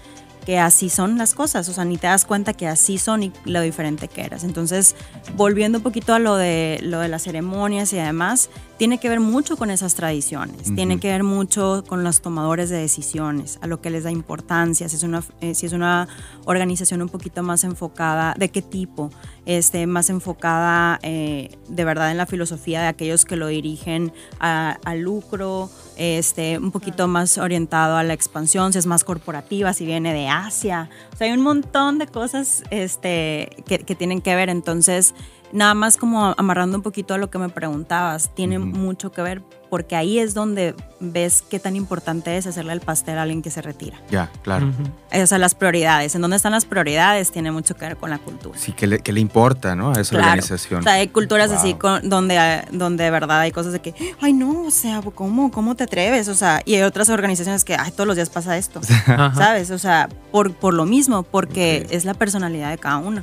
[0.44, 3.32] que así son las cosas, o sea, ni te das cuenta que así son y
[3.44, 4.44] lo diferente que eras.
[4.44, 4.96] Entonces,
[5.36, 8.50] volviendo un poquito a lo de, lo de las ceremonias y además,
[8.80, 12.78] tiene que ver mucho con esas tradiciones, tiene que ver mucho con los tomadores de
[12.78, 16.08] decisiones, a lo que les da importancia, si es una, eh, si es una
[16.46, 19.10] organización un poquito más enfocada, de qué tipo,
[19.44, 25.00] este, más enfocada eh, de verdad en la filosofía de aquellos que lo dirigen al
[25.00, 30.14] lucro, este, un poquito más orientado a la expansión, si es más corporativa, si viene
[30.14, 30.88] de Asia.
[31.12, 34.48] O sea, hay un montón de cosas este, que, que tienen que ver.
[34.48, 35.14] Entonces,
[35.52, 39.42] nada más como amarrando un poquito a lo que me preguntabas, tiene mucho que ver
[39.70, 43.50] porque ahí es donde ves qué tan importante es hacerle el pastel a alguien que
[43.50, 43.98] se retira.
[44.10, 44.72] Ya, claro.
[45.12, 46.14] O sea, las prioridades.
[46.16, 48.58] En dónde están las prioridades tiene mucho que ver con la cultura.
[48.58, 49.92] Sí, que le, le importa, ¿no?
[49.92, 50.80] A esa organización.
[50.80, 54.64] O sea, hay culturas así donde, donde de verdad hay cosas de que, ay, no,
[54.64, 56.26] o sea, ¿cómo, ¿cómo te atreves?
[56.26, 59.70] O sea, y hay otras organizaciones que, ay, todos los días pasa esto, ¿sabes?
[59.70, 63.22] O sea, por, por lo mismo, porque es la personalidad de cada uno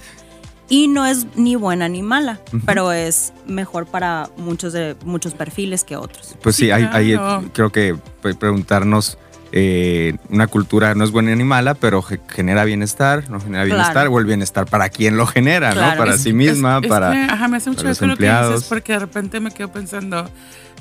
[0.70, 5.84] y no es ni buena ni mala, pero es mejor para muchos de muchos perfiles
[5.84, 6.36] que otros.
[6.42, 7.18] Pues sí, hay,
[7.54, 7.96] creo que
[8.40, 9.18] preguntarnos
[9.54, 14.20] eh, una cultura no es buena ni mala, pero genera bienestar, no genera bienestar, o
[14.20, 15.98] el bienestar para quien lo genera, ¿no?
[15.98, 17.34] Para sí misma, para.
[17.34, 20.30] ajá, me hace mucho eso lo que dices, porque de repente me quedo pensando,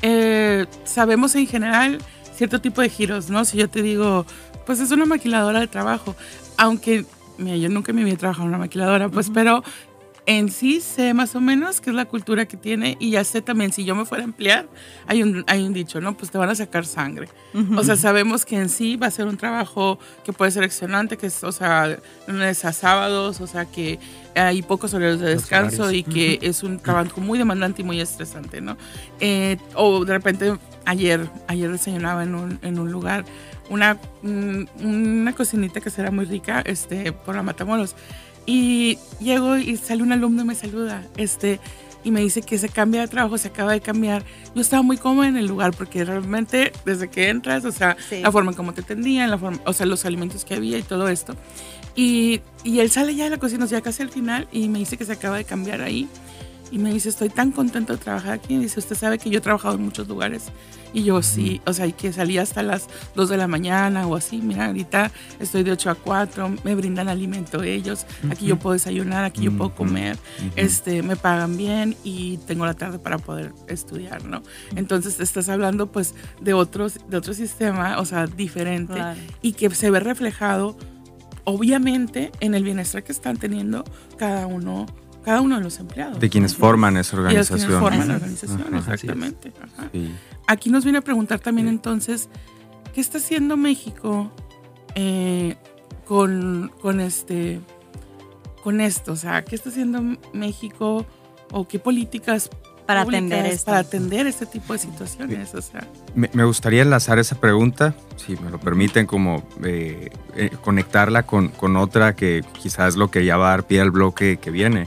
[0.03, 1.99] eh, sabemos en general
[2.35, 3.45] cierto tipo de giros, ¿no?
[3.45, 4.27] Si yo te digo,
[4.67, 6.17] pues es una maquiladora de trabajo,
[6.57, 7.07] aunque
[7.39, 9.63] mira, yo nunca me había trabajado en una maquiladora, pues, pero
[10.27, 13.43] en sí sé más o menos qué es la cultura que tiene y ya sé
[13.43, 14.69] también, si yo me fuera a emplear,
[15.07, 16.17] hay un, hay un dicho, ¿no?
[16.17, 17.29] Pues te van a sacar sangre.
[17.77, 21.17] O sea, sabemos que en sí va a ser un trabajo que puede ser excelente,
[21.17, 21.97] que es, o sea,
[22.27, 23.99] lunes a sábados, o sea, que
[24.35, 28.61] hay pocos horarios de descanso y que es un trabajo muy demandante y muy estresante,
[28.61, 28.77] ¿no?
[29.21, 33.25] Eh, o de repente, ayer, ayer desayunaba en un, en un lugar
[33.69, 37.95] una, mm, una cocinita que será muy rica este, por la Matamoros.
[38.47, 41.03] Y llego y sale un alumno y me saluda.
[41.17, 41.59] Este,
[42.05, 44.23] y me dice que se cambia de trabajo, se acaba de cambiar.
[44.55, 48.31] Yo estaba muy cómoda en el lugar porque realmente desde que entras, o sea, la
[48.31, 51.09] forma en cómo te tendían, la forma, o sea, los alimentos que había y todo
[51.09, 51.35] esto.
[51.97, 54.97] Y, y él sale ya de la cocina, ya casi al final, y me dice
[54.97, 56.09] que se acaba de cambiar ahí.
[56.71, 58.55] Y me dice, estoy tan contento de trabajar aquí.
[58.55, 60.51] Y dice, usted sabe que yo he trabajado en muchos lugares.
[60.93, 64.17] Y yo sí, o sea, y que salía hasta las 2 de la mañana o
[64.17, 64.39] así.
[64.39, 68.07] Mira, ahorita estoy de 8 a 4, me brindan alimento ellos.
[68.31, 70.17] Aquí yo puedo desayunar, aquí yo puedo comer.
[70.57, 74.43] este, me pagan bien y tengo la tarde para poder estudiar, ¿no?
[74.75, 78.95] Entonces, estás hablando pues de, otros, de otro sistema, o sea, diferente.
[79.43, 80.79] Y que se ve reflejado,
[81.45, 83.85] obviamente, en el bienestar que están teniendo
[84.17, 84.87] cada uno
[85.27, 86.21] cada uno de los empleados.
[86.21, 87.59] De quienes forman esa organización.
[87.59, 89.53] De quienes forman la organización, exactamente.
[90.47, 92.29] Aquí nos viene a preguntar también entonces,
[92.95, 94.31] ¿qué está haciendo México
[94.95, 95.57] eh,
[96.05, 97.61] con, con, este,
[98.63, 99.15] con esto?
[99.15, 100.01] O sea, ¿qué está haciendo
[100.33, 101.05] México
[101.51, 102.49] o qué políticas
[102.87, 103.67] para atender esto.
[103.67, 105.53] para atender este tipo de situaciones.
[105.57, 105.89] O sea.
[106.15, 111.75] me, gustaría enlazar esa pregunta, si me lo permiten, como eh, eh, conectarla con, con,
[111.77, 114.87] otra que quizás es lo que ya va a dar pie al bloque que viene.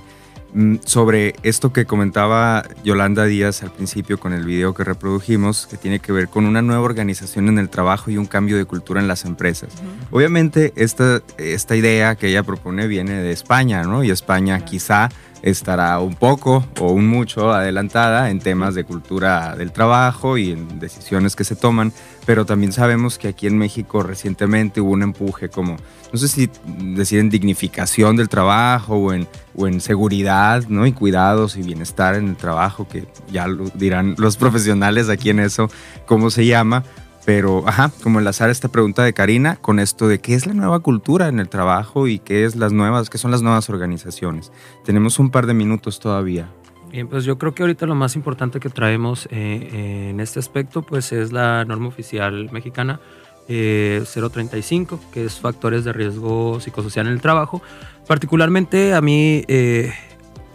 [0.54, 5.78] Mm, sobre esto que comentaba Yolanda Díaz al principio con el video que reprodujimos, que
[5.78, 9.00] tiene que ver con una nueva organización en el trabajo y un cambio de cultura
[9.00, 9.70] en las empresas.
[10.10, 14.04] Obviamente esta, esta idea que ella propone viene de España, ¿no?
[14.04, 15.10] Y España quizá
[15.42, 20.80] estará un poco o un mucho adelantada en temas de cultura del trabajo y en
[20.80, 21.94] decisiones que se toman,
[22.30, 25.78] pero también sabemos que aquí en México recientemente hubo un empuje como,
[26.14, 30.86] no sé si decir en dignificación del trabajo o en, o en seguridad, ¿no?
[30.86, 35.40] Y cuidados y bienestar en el trabajo, que ya lo dirán los profesionales aquí en
[35.40, 35.72] eso,
[36.06, 36.84] cómo se llama,
[37.26, 40.82] pero, ajá, como enlazar esta pregunta de Karina con esto de qué es la nueva
[40.82, 44.52] cultura en el trabajo y qué es las nuevas, qué son las nuevas organizaciones.
[44.86, 46.48] Tenemos un par de minutos todavía.
[46.92, 50.82] Bien, pues yo creo que ahorita lo más importante que traemos eh, en este aspecto,
[50.82, 53.00] pues es la norma oficial mexicana
[53.48, 57.62] 035, eh, que es factores de riesgo psicosocial en el trabajo.
[58.08, 59.44] Particularmente a mí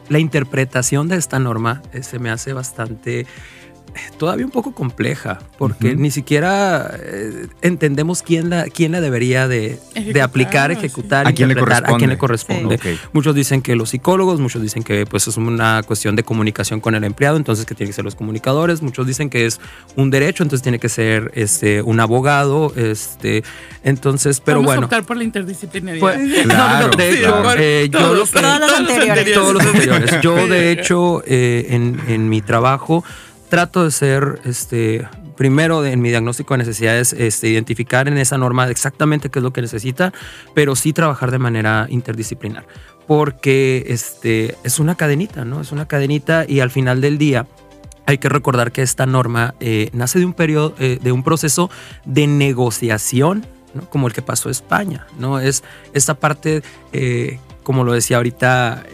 [0.09, 3.27] la interpretación de esta norma se me hace bastante
[4.19, 9.79] todavía un poco compleja, porque ni siquiera eh, entendemos quién la, quién la debería de,
[10.23, 11.95] aplicar, ejecutar, ¿A quién le corresponde?
[11.95, 12.79] a quién le corresponde.
[13.13, 16.95] Muchos dicen que los psicólogos, muchos dicen que pues es una cuestión de comunicación con
[16.95, 19.61] el empleado, entonces que tienen que ser los comunicadores, muchos dicen que es
[19.97, 23.45] un derecho, entonces tiene que ser este, un abogado, este,
[23.83, 24.83] entonces, pero Vamos bueno.
[24.83, 26.01] A optar por la interdisciplinaridad.
[26.01, 29.35] Pues, no, de hecho, eh, yo lo que, todos los anteriores.
[29.35, 30.21] Todos los anteriores.
[30.23, 33.05] Yo, de hecho, eh, en, en mi trabajo
[33.49, 38.69] trato de ser, este, primero en mi diagnóstico de necesidades, este, identificar en esa norma
[38.69, 40.13] exactamente qué es lo que necesita,
[40.55, 42.67] pero sí trabajar de manera interdisciplinar,
[43.07, 45.61] porque este, es una cadenita, ¿no?
[45.61, 47.47] Es una cadenita y al final del día
[48.07, 51.71] hay que recordar que esta norma eh, nace de un periodo, eh, de un proceso
[52.05, 53.89] de negociación, ¿no?
[53.89, 55.41] como el que pasó en España, ¿no?
[55.41, 58.85] Es esta parte, eh, como lo decía ahorita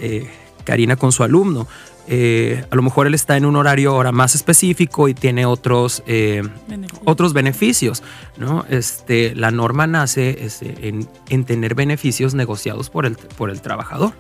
[0.65, 1.67] Karina con su alumno,
[2.13, 6.03] eh, a lo mejor él está en un horario ahora más específico y tiene otros,
[6.09, 7.03] eh, beneficios.
[7.05, 8.03] otros beneficios.
[8.37, 8.65] ¿no?
[8.69, 10.89] Este, la norma nace este,
[11.29, 14.13] en, tener beneficios negociados por el, por el trabajador.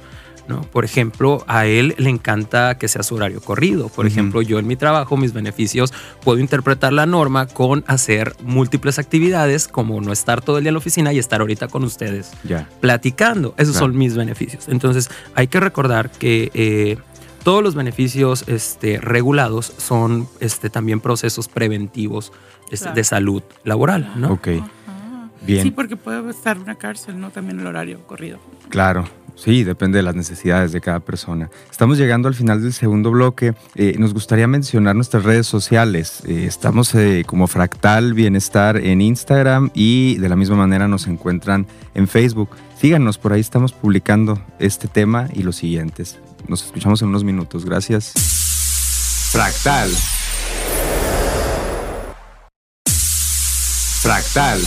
[0.46, 0.60] ¿no?
[0.62, 3.88] Por ejemplo, a él le encanta que sea su horario corrido.
[3.88, 9.00] Por ejemplo, yo en mi trabajo, mis beneficios, puedo interpretar la norma con hacer múltiples
[9.00, 12.30] actividades, como no estar todo el día en la oficina y estar ahorita con ustedes
[12.80, 13.52] platicando.
[13.58, 14.68] Esos son mis beneficios.
[14.68, 16.96] Entonces, hay que recordar que eh,
[17.42, 22.32] todos los beneficios este, regulados son este, también procesos preventivos
[22.70, 24.32] este, de salud laboral, ¿no?
[24.32, 24.48] Ok.
[25.42, 25.62] Bien.
[25.62, 27.30] Sí, porque puede estar una cárcel, ¿no?
[27.30, 28.38] También el horario corrido.
[28.68, 29.06] Claro.
[29.36, 31.48] Sí, depende de las necesidades de cada persona.
[31.70, 33.54] Estamos llegando al final del segundo bloque.
[33.74, 36.22] Eh, nos gustaría mencionar nuestras redes sociales.
[36.26, 41.66] Eh, estamos eh, como Fractal Bienestar en Instagram y de la misma manera nos encuentran
[41.94, 42.50] en Facebook.
[42.78, 46.18] Síganos, por ahí estamos publicando este tema y los siguientes.
[46.48, 47.64] Nos escuchamos en unos minutos.
[47.64, 48.12] Gracias.
[49.32, 49.90] Fractal.
[54.02, 54.60] Fractal.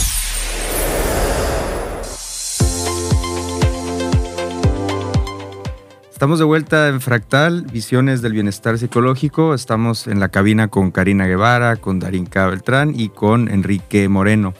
[6.23, 9.53] Estamos de vuelta en Fractal, Visiones del Bienestar Psicológico.
[9.53, 14.53] Estamos en la cabina con Karina Guevara, con Darinka Beltrán y con Enrique Moreno.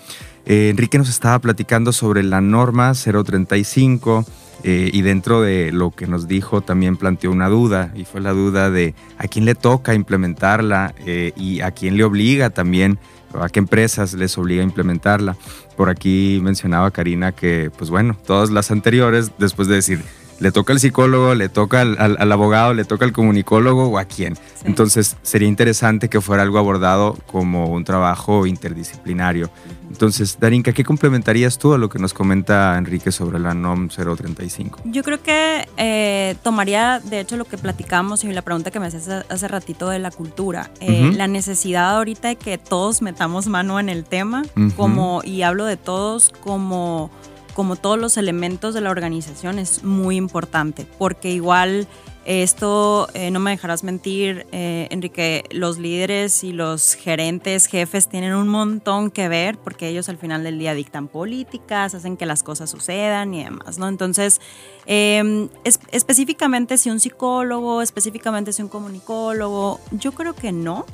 [0.45, 4.25] Eh, Enrique nos estaba platicando sobre la norma 035
[4.63, 8.31] eh, y dentro de lo que nos dijo también planteó una duda y fue la
[8.31, 12.97] duda de a quién le toca implementarla eh, y a quién le obliga también,
[13.33, 15.35] a qué empresas les obliga a implementarla.
[15.75, 20.01] Por aquí mencionaba Karina que, pues bueno, todas las anteriores, después de decir,
[20.43, 24.37] le toca al psicólogo, le toca al, abogado, le toca al comunicólogo o a quién.
[24.65, 29.49] Entonces sería interesante que fuera algo abordado como un trabajo interdisciplinario.
[29.89, 34.81] Entonces, Darinka, ¿qué complementarías tú a lo que nos comenta Enrique sobre la NOM 035?
[34.83, 38.87] Yo creo que eh, tomaría, de hecho, lo que platicamos y la pregunta que me
[38.87, 43.79] haces hace ratito de la cultura, eh, la necesidad ahorita de que todos metamos mano
[43.79, 44.43] en el tema,
[44.75, 47.11] como, y hablo de todos como
[47.53, 51.87] como todos los elementos de la organización es muy importante, porque igual
[52.25, 58.33] esto, eh, no me dejarás mentir, eh, Enrique, los líderes y los gerentes, jefes tienen
[58.33, 62.41] un montón que ver porque ellos al final del día dictan políticas, hacen que las
[62.41, 63.89] cosas sucedan y demás, ¿no?
[63.89, 64.39] Entonces,
[64.85, 65.49] em,
[65.91, 70.85] específicamente si un psicólogo, específicamente si un comunicólogo, yo creo que no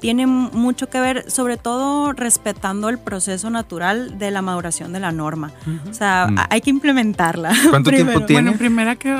[0.00, 5.12] tiene mucho que ver, sobre todo respetando el proceso natural de la maduración de la
[5.12, 5.52] norma.
[5.88, 6.38] O sea, mm.
[6.50, 7.52] hay que implementarla.
[7.70, 8.50] ¿Cuánto tiempo tiene?
[8.50, 9.16] Bueno, primera que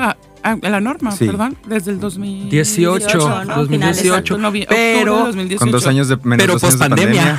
[0.47, 3.17] Ah, la norma, perdón, desde el 2018.
[3.53, 7.37] 2018, pero con dos años de menos pero post pandemia.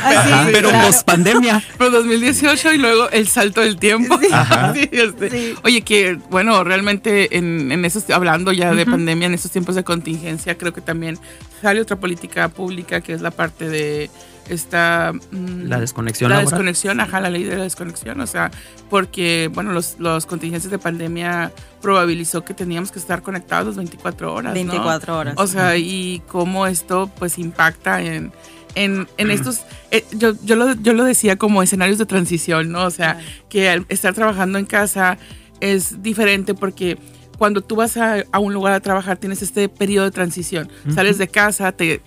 [0.53, 1.65] pero post pandemia.
[1.79, 4.19] Pero 2018 y luego el salto del tiempo.
[4.91, 5.55] Este.
[5.65, 9.85] Oye, que bueno, realmente en, en esos, hablando ya de pandemia, en estos tiempos de
[9.85, 11.19] contingencia, creo que también
[11.63, 14.11] sale otra política pública que es la parte de
[14.49, 15.13] esta...
[15.31, 16.31] Mm, la desconexión.
[16.31, 18.51] La desconexión, ajá, la ley de la desconexión, o sea,
[18.91, 24.55] porque, bueno, los, los contingencias de pandemia probabilizó que teníamos que estar conectados 24 horas.
[24.55, 25.35] 24 horas.
[25.39, 28.33] O sea, y cómo esto pues impacta en,
[28.75, 32.85] en, en estos, eh, yo, yo, lo, yo lo decía como escenarios de transición, ¿no?
[32.85, 35.19] O sea, que al estar trabajando en casa
[35.61, 36.99] es diferente porque
[37.39, 40.69] cuando tú vas a, a, un lugar a trabajar tienes este periodo de transición.
[40.93, 42.03] Sales de casa, te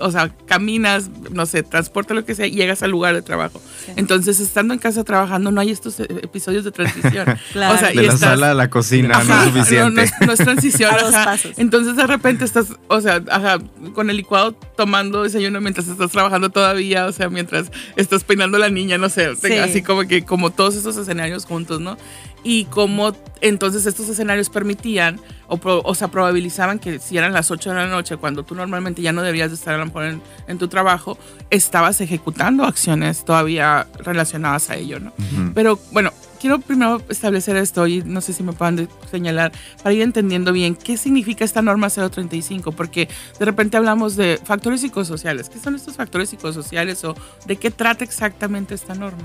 [0.00, 3.60] o sea, caminas, no sé, transporta lo que sea y llegas al lugar de trabajo.
[3.96, 7.26] Entonces, estando en casa trabajando, no hay estos eh, episodios de transición.
[7.52, 7.70] claro.
[7.70, 10.10] O sea, de la sala a la cocina no es suficiente.
[10.26, 10.90] No, es, transición.
[11.56, 13.58] Entonces, de repente estás, o sea, ajá,
[13.94, 18.60] con el licuado tomando desayuno mientras estás trabajando todavía, o sea, mientras estás peinando a
[18.60, 19.26] la niña, no sé,
[19.62, 21.96] así como que como todos esos escenarios juntos, ¿no?
[22.42, 27.70] Y cómo entonces estos escenarios permitían o, o sea, probabilizaban que si eran las 8
[27.70, 30.58] de la noche, cuando tú normalmente ya no deberías de estar a lo mejor en,
[30.58, 31.18] tu trabajo,
[31.50, 35.12] estabas ejecutando acciones todavía relacionadas a ello, ¿no?
[35.54, 40.02] Pero bueno, quiero primero establecer esto y no sé si me puedan señalar para ir
[40.02, 45.48] entendiendo bien qué significa esta norma 035, porque de repente hablamos de factores psicosociales.
[45.48, 47.14] ¿Qué son estos factores psicosociales o
[47.46, 49.24] de qué trata exactamente esta norma?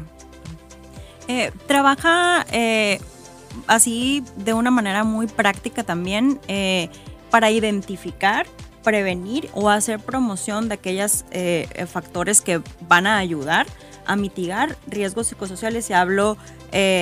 [1.28, 3.00] Eh, trabaja eh,
[3.68, 6.90] así de una manera muy práctica también eh,
[7.32, 8.46] para identificar,
[8.84, 11.26] prevenir o hacer promoción de aquellos
[11.92, 13.66] factores que van a ayudar
[14.06, 15.90] a mitigar riesgos psicosociales.
[15.90, 16.38] Y hablo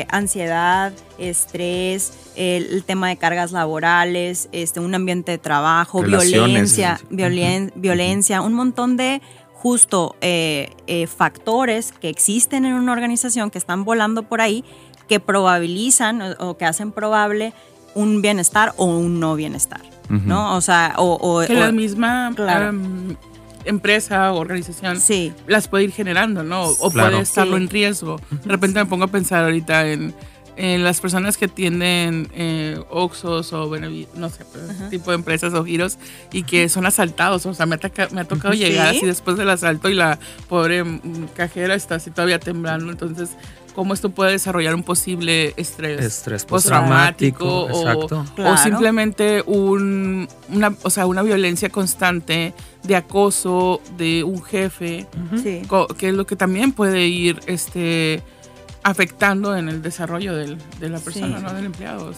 [0.09, 8.53] ansiedad, estrés, el, tema de cargas laborales, este, un ambiente de trabajo, violencia, violencia, un
[8.53, 9.21] montón de
[9.63, 14.65] justo eh, eh, factores que existen en una organización que están volando por ahí
[15.08, 17.54] que probabilizan o, que hacen probable
[17.95, 20.58] un bienestar o un no bienestar, ¿no?
[20.58, 21.45] O sea, o...
[21.47, 23.15] que la misma em,
[23.63, 24.97] empresa o organización
[25.47, 26.65] las puede ir generando, ¿no?
[26.65, 28.19] O puede estarlo en riesgo.
[28.43, 30.13] De repente me pongo a pensar ahorita en
[30.56, 34.46] en las personas que tienen eh, Oxos o bueno, no sé,
[34.89, 35.98] tipo de empresas o giros
[36.32, 37.46] y que son asaltados.
[37.46, 40.84] O sea, me ha, me ha tocado llegar así después del asalto y la pobre
[40.84, 42.92] mm, cajera está así todavía temblando.
[42.92, 43.32] Entonces,
[43.74, 50.89] cómo esto puede desarrollar un posible estrés, estrés postraumático o, o, simplemente un, una, o
[50.89, 55.08] sea, una violencia constante de acoso de un jefe,
[55.98, 58.22] que es lo que también puede ir este
[58.84, 61.54] afectando en el desarrollo del, de la persona, ¿no?
[61.54, 62.13] Del empleado.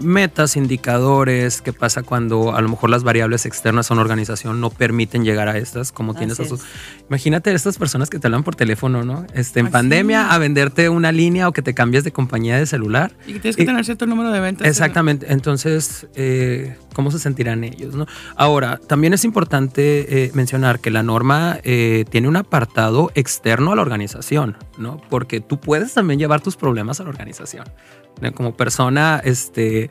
[0.00, 4.70] Metas, indicadores, qué pasa cuando a lo mejor las variables externas a una organización no
[4.70, 6.62] permiten llegar a estas, como tienes a sus...
[7.08, 9.26] Imagínate estas personas que te hablan por teléfono, ¿no?
[9.34, 13.12] Este, en pandemia a venderte una línea o que te cambies de compañía de celular.
[13.26, 14.66] Y que tienes que tener cierto número de ventas.
[14.66, 15.32] Exactamente.
[15.32, 18.06] Entonces, eh, ¿cómo se sentirán ellos, no?
[18.36, 23.76] Ahora, también es importante eh, mencionar que la norma eh, tiene un apartado externo a
[23.76, 25.00] la organización, ¿no?
[25.10, 27.64] Porque tú puedes también llevar tus problemas a la organización.
[28.34, 29.90] Como persona este,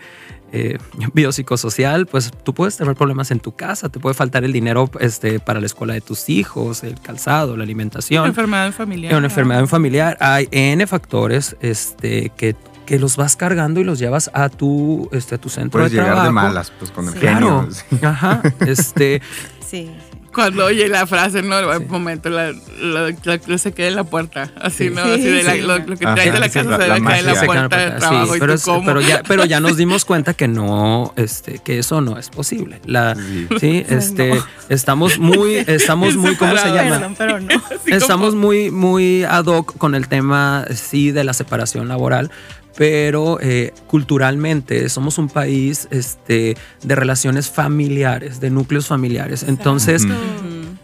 [0.52, 0.78] eh,
[1.14, 5.40] biopsicosocial, pues tú puedes tener problemas en tu casa, te puede faltar el dinero este,
[5.40, 8.22] para la escuela de tus hijos, el calzado, la alimentación.
[8.22, 9.16] Una enfermedad familiar.
[9.16, 10.18] Una enfermedad familiar.
[10.20, 12.56] Hay N factores este, que
[12.86, 16.00] que los vas cargando y los llevas a tu, este, a tu centro Puedes de
[16.00, 17.70] llegar de malas, pues con el genio.
[18.02, 18.42] Ajá.
[18.62, 19.22] Este,
[19.64, 19.92] sí
[20.34, 21.58] cuando oye la frase, ¿no?
[21.60, 24.52] Un momento, la, la, se queda en la puerta.
[24.60, 25.02] Así, ¿no?
[25.02, 28.34] así de lo, que trae de la casa se caer en la puerta de trabajo.
[28.40, 32.30] pero, pero, ya, pero ya nos dimos cuenta que no, este, que eso no es
[32.30, 32.82] posible.
[32.86, 33.16] La,
[33.60, 37.14] sí, este, estamos muy, estamos muy, ¿cómo se llama?
[37.18, 37.62] pero no.
[37.86, 42.32] Estamos muy, muy ad hoc con el tema, sí, de la separación laboral
[42.76, 49.44] pero eh, culturalmente somos un país este, de relaciones familiares, de núcleos familiares.
[49.44, 50.06] Entonces,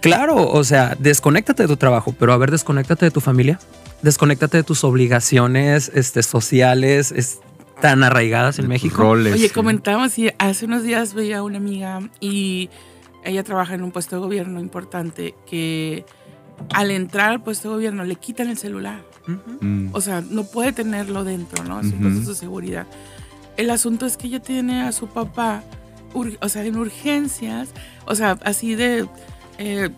[0.01, 3.59] claro, o sea, desconéctate de tu trabajo, pero a ver, desconéctate de tu familia,
[4.01, 7.13] desconéctate de tus obligaciones este, sociales.
[7.81, 9.09] tan arraigadas en México.
[9.09, 12.69] Oye, comentábamos y hace unos días veía a una amiga y
[13.25, 16.05] ella trabaja en un puesto de gobierno importante que
[16.73, 19.03] al entrar al puesto de gobierno le quitan el celular.
[19.27, 19.89] Mm.
[19.93, 21.79] O sea, no puede tenerlo dentro, ¿no?
[21.79, 22.87] Es un de seguridad.
[23.57, 25.63] El asunto es que ella tiene a su papá,
[26.13, 27.69] o sea, en urgencias,
[28.05, 29.07] o sea, así de
[29.57, 29.89] eh,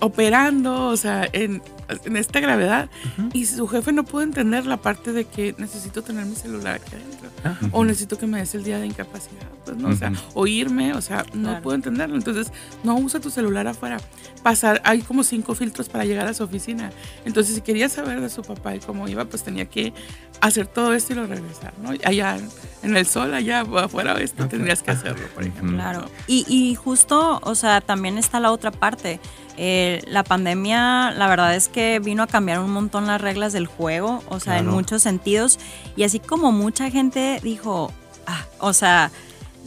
[0.00, 1.62] operando, o sea, en,
[2.04, 2.88] en esta gravedad.
[3.32, 6.94] Y su jefe no pudo entender la parte de que necesito tener mi celular aquí
[6.94, 7.30] adentro.
[7.72, 9.46] O necesito que me des el día de incapacidad.
[9.64, 9.88] Pues, ¿no?
[9.88, 12.16] O sea, o irme, o sea, no puedo entenderlo.
[12.16, 13.98] Entonces, no usa tu celular afuera.
[14.42, 16.90] Pasar, hay como cinco filtros para llegar a su oficina.
[17.24, 19.92] Entonces, si quería saber de su papá y cómo iba, pues tenía que
[20.40, 21.90] hacer todo esto y lo regresar, ¿no?
[22.04, 22.38] Allá
[22.82, 25.76] en el sol, allá afuera, esto tendrías que hacerlo, por ejemplo.
[25.76, 26.10] Claro.
[26.26, 29.20] Y, y justo, o sea, también está la otra parte.
[29.56, 33.66] Eh, la pandemia, la verdad es que vino a cambiar un montón las reglas del
[33.66, 35.58] juego, o sea, en muchos sentidos.
[35.96, 37.92] Y así como mucha gente dijo,
[38.26, 39.10] ah, o sea,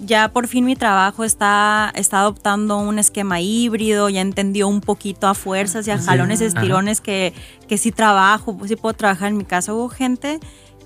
[0.05, 5.27] ya por fin mi trabajo está, está adoptando un esquema híbrido, ya entendió un poquito
[5.27, 7.33] a fuerzas y a jalones, estirones que,
[7.67, 9.73] que sí trabajo, sí puedo trabajar en mi casa.
[9.73, 10.39] Hubo gente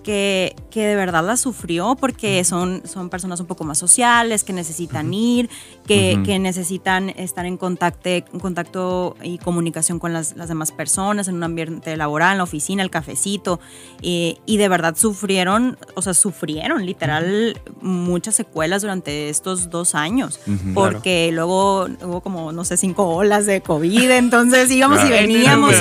[0.07, 4.53] que, que de verdad la sufrió porque son, son personas un poco más sociales, que
[4.53, 5.49] necesitan ir,
[5.85, 11.27] que, que, necesitan estar en contacto, en contacto y comunicación con las, las, demás personas,
[11.27, 13.59] en un ambiente laboral, en la oficina, el cafecito,
[14.01, 20.39] y de verdad sufrieron, o sea, sufrieron literal muchas secuelas durante estos dos años,
[20.73, 25.73] porque luego hubo como, no sé, cinco olas de COVID, entonces íbamos y veníamos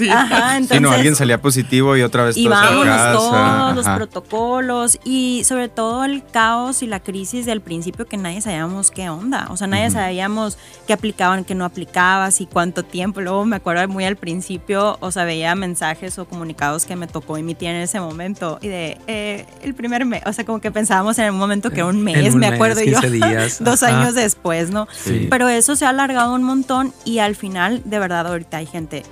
[0.00, 0.08] y...
[0.08, 5.68] Ajá, entonces, no, alguien salía positivo y otra vez a todos los protocolos y sobre
[5.68, 9.66] todo el caos y la crisis del principio que nadie sabíamos qué onda, o sea,
[9.66, 13.20] nadie sabíamos qué aplicaban, qué no aplicabas y cuánto tiempo.
[13.20, 17.36] Luego me acuerdo muy al principio, o sea, veía mensajes o comunicados que me tocó
[17.36, 21.18] emitir en ese momento y de eh, el primer mes, o sea, como que pensábamos
[21.18, 22.98] en un momento que era un mes, me acuerdo yo,
[23.60, 24.88] dos años después, ¿no?
[25.30, 29.02] Pero eso se ha alargado un montón y al final, de verdad, ahorita hay gente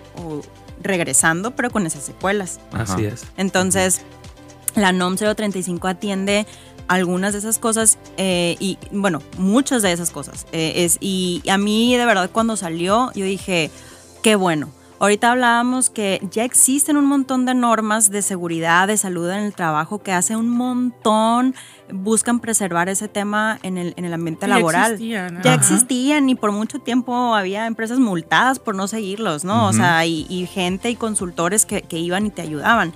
[0.82, 2.60] regresando, pero con esas secuelas.
[2.72, 3.26] Así es.
[3.36, 4.02] Entonces,
[4.76, 6.46] la NOM 035 atiende
[6.88, 10.46] algunas de esas cosas eh, y, bueno, muchas de esas cosas.
[10.52, 13.70] Eh, es, y a mí, de verdad, cuando salió, yo dije,
[14.22, 14.70] qué bueno.
[14.98, 19.52] Ahorita hablábamos que ya existen un montón de normas de seguridad, de salud en el
[19.52, 21.54] trabajo que hace un montón
[21.92, 24.92] buscan preservar ese tema en el, en el ambiente laboral.
[24.92, 29.68] Existían, ya existían y por mucho tiempo había empresas multadas por no seguirlos, ¿no?
[29.68, 32.94] O sea, y, gente y consultores que, que iban y te ayudaban.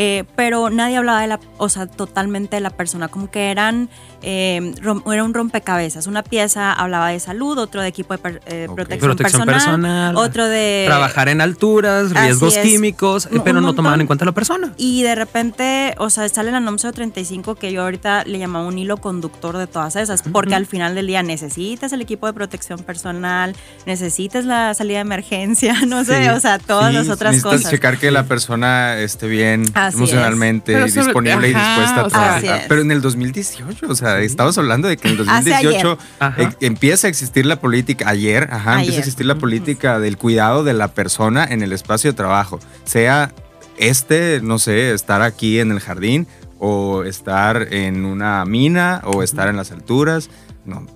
[0.00, 3.90] Eh, pero nadie hablaba de la, o sea, totalmente de la persona, como que eran,
[4.22, 6.06] eh, era un rompecabezas.
[6.06, 10.84] Una pieza hablaba de salud, otro de equipo de eh, protección, personal, otro de...
[10.86, 14.72] Trabajar en alturas, riesgos químicos, pero no tomaban en cuenta la persona.
[14.76, 18.78] Y de repente, o sea, sale la NOM 035 que yo ahorita le llamaba un
[18.78, 22.84] hilo conductor de todas esas, porque al final del día necesitas el equipo de protección
[22.84, 27.68] personal, necesitas la salida de emergencia, no sé, o sea, todas las otras cosas.
[27.68, 29.64] checar que la persona esté bien
[29.94, 32.64] emocionalmente disponible y dispuesta a trabajar.
[32.68, 35.98] Pero en el 2018, o sea, estamos hablando de que en el 2018
[36.38, 40.64] e, empieza a existir la política, ayer, ajá, empieza a existir la política del cuidado
[40.64, 43.32] de la persona en el espacio de trabajo, sea
[43.76, 46.26] este, no sé, estar aquí en el jardín
[46.58, 50.28] o estar en una mina o estar en las alturas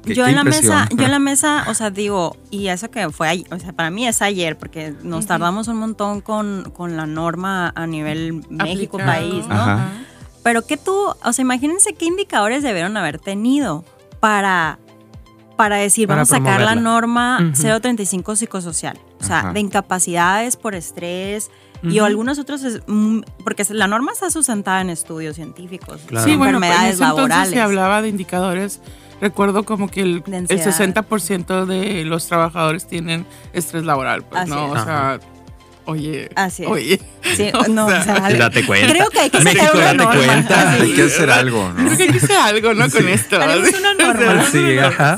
[0.04, 3.44] yo en la mesa, yo en la mesa, o sea, digo, y eso que fue,
[3.50, 7.72] o sea, para mí es ayer, porque nos tardamos un montón con, con, la norma
[7.74, 9.80] a nivel México país, ¿no?
[10.42, 13.84] Pero que tú, o sea, imagínense qué indicadores debieron haber tenido
[14.20, 14.78] para,
[15.56, 21.50] para decir, vamos a sacar la norma 035 psicosocial, o sea, de incapacidades por estrés,
[21.82, 26.98] y algunos otros, mm, porque la norma está sustentada en estudios científicos, sí, bueno, enfermedades
[26.98, 27.50] laborales.
[27.50, 28.80] se hablaba de indicadores
[29.22, 34.70] recuerdo como que el, el 60% de los trabajadores tienen estrés laboral, pues, ¿no?
[34.72, 35.20] O sea,
[35.84, 36.68] oye, Así es.
[36.68, 37.00] oye.
[37.36, 38.92] Sí, no, o sea, date cuenta.
[38.92, 40.72] Creo que hay que México, una date cuenta.
[40.72, 41.84] Hay que hacer algo, ¿no?
[41.84, 42.90] Creo que hay que hacer algo, ¿no?
[42.90, 43.40] Con esto.
[43.40, 44.44] Es una norma.
[44.50, 45.16] Sí, ajá.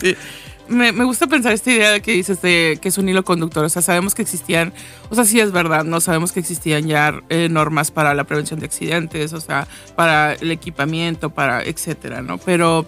[0.68, 3.64] Me, me, gusta pensar esta idea de que dices de que es un hilo conductor.
[3.64, 4.74] O sea, sabemos que existían,
[5.08, 6.00] o sea, sí es verdad, ¿no?
[6.00, 10.50] Sabemos que existían ya eh, normas para la prevención de accidentes, o sea, para el
[10.50, 12.38] equipamiento, para etcétera, ¿no?
[12.38, 12.86] Pero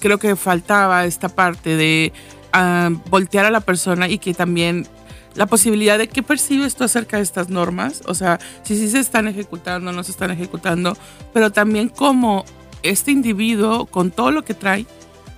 [0.00, 2.12] creo que faltaba esta parte de
[2.52, 4.86] ah, voltear a la persona y que también
[5.34, 8.98] la posibilidad de qué percibes tú acerca de estas normas, o sea, si sí se
[8.98, 10.96] están ejecutando, no se están ejecutando,
[11.32, 12.44] pero también cómo
[12.82, 14.86] este individuo con todo lo que trae,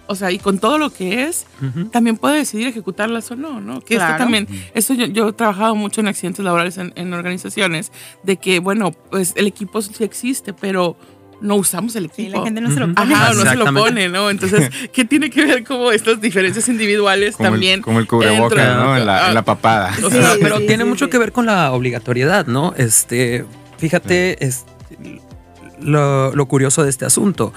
[0.07, 1.47] o sea, y con todo lo que es,
[1.91, 3.81] también puede decidir ejecutarlas o no, ¿no?
[3.81, 8.39] Que esto también, eso yo, he trabajado mucho en accidentes laborales en, en organizaciones, de
[8.39, 10.97] que, bueno, pues el equipo sí existe, pero
[11.41, 12.23] no usamos el equipo.
[12.23, 13.15] Sí, la gente no se lo pone.
[13.15, 14.31] Ajá, no se lo pone, ¿no?
[14.31, 17.83] Entonces, ¿qué tiene que ver como estas diferencias individuales también?
[17.83, 18.97] como el cubreboca, ¿no?
[18.97, 19.93] En la, papada.
[20.41, 22.75] pero tiene mucho que ver con la obligatoriedad, ¿no?
[22.77, 23.45] Este,
[23.79, 24.65] fíjate, es,
[25.81, 27.53] lo, lo, curioso de este asunto.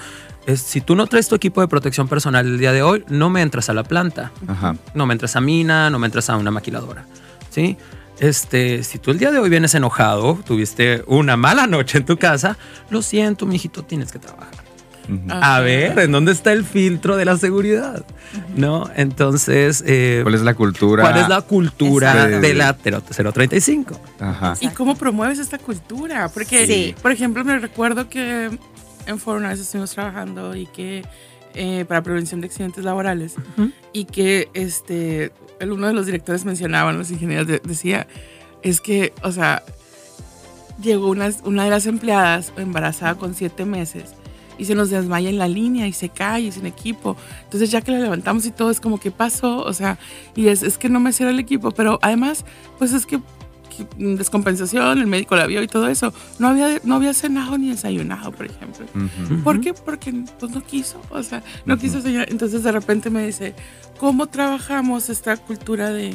[0.46, 3.30] Es, si tú no traes tu equipo de protección personal el día de hoy, no
[3.30, 4.32] me entras a la planta.
[4.46, 4.76] Ajá.
[4.94, 7.04] No me entras a mina, no me entras a una maquiladora.
[7.50, 7.76] ¿Sí?
[8.22, 12.16] Este, si tú el día de hoy vienes enojado, tuviste una mala noche en tu
[12.18, 12.56] casa,
[12.88, 14.62] lo siento, mijito, tienes que trabajar.
[15.28, 18.06] A ver, ¿en dónde está el filtro de la seguridad?
[18.54, 18.88] ¿No?
[18.94, 19.82] Entonces.
[19.84, 21.02] Eh, ¿Cuál es la cultura?
[21.02, 24.00] ¿Cuál es la cultura de la 035?
[24.20, 24.54] Ajá.
[24.60, 26.28] ¿Y cómo promueves esta cultura?
[26.28, 28.56] Porque, por ejemplo, me recuerdo que
[29.06, 31.04] en Foro una vez estuvimos trabajando y que.
[31.54, 33.34] Eh, para prevención de accidentes laborales
[33.92, 35.32] y que este
[35.70, 38.06] uno de los directores mencionaba, los ingenieros decía,
[38.62, 39.62] es que, o sea,
[40.80, 44.14] llegó una, una de las empleadas embarazada con siete meses
[44.58, 47.16] y se nos desmaya en la línea y se cae sin equipo.
[47.44, 49.58] Entonces ya que la levantamos y todo es como, ¿qué pasó?
[49.58, 49.98] O sea,
[50.36, 52.44] y es, es que no me cierra el equipo, pero además,
[52.78, 53.20] pues es que
[53.96, 56.12] descompensación, el médico la vio y todo eso.
[56.38, 58.86] No había, no había cenado ni desayunado, por ejemplo.
[59.44, 59.74] ¿Por qué?
[59.74, 62.30] Porque pues, no quiso, o sea, no quiso desayunar.
[62.30, 63.54] Entonces de repente me dice,
[63.98, 66.14] ¿cómo trabajamos esta cultura de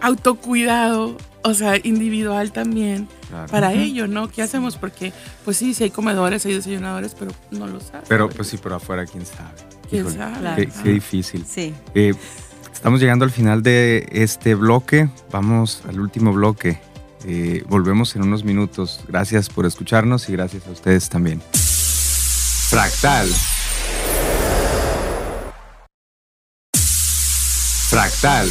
[0.00, 3.08] autocuidado, o sea, individual también,
[3.50, 4.28] para ello, ¿no?
[4.28, 4.76] ¿Qué hacemos?
[4.76, 5.12] Porque,
[5.44, 8.02] pues sí, si hay comedores, hay desayunadores, pero no lo saben.
[8.08, 9.54] Pero, pues sí, pero afuera, ¿quién sabe?
[9.88, 10.68] ¿Quién sabe?
[10.82, 11.44] Qué, difícil.
[11.46, 11.72] Sí.
[11.94, 12.14] Eh,
[12.76, 15.08] estamos llegando al final de este bloque.
[15.32, 16.78] Vamos al último bloque.
[17.24, 19.00] Eh, volvemos en unos minutos.
[19.08, 21.40] Gracias por escucharnos y gracias a ustedes también.
[22.68, 23.28] Fractal.
[27.88, 28.48] Fractal.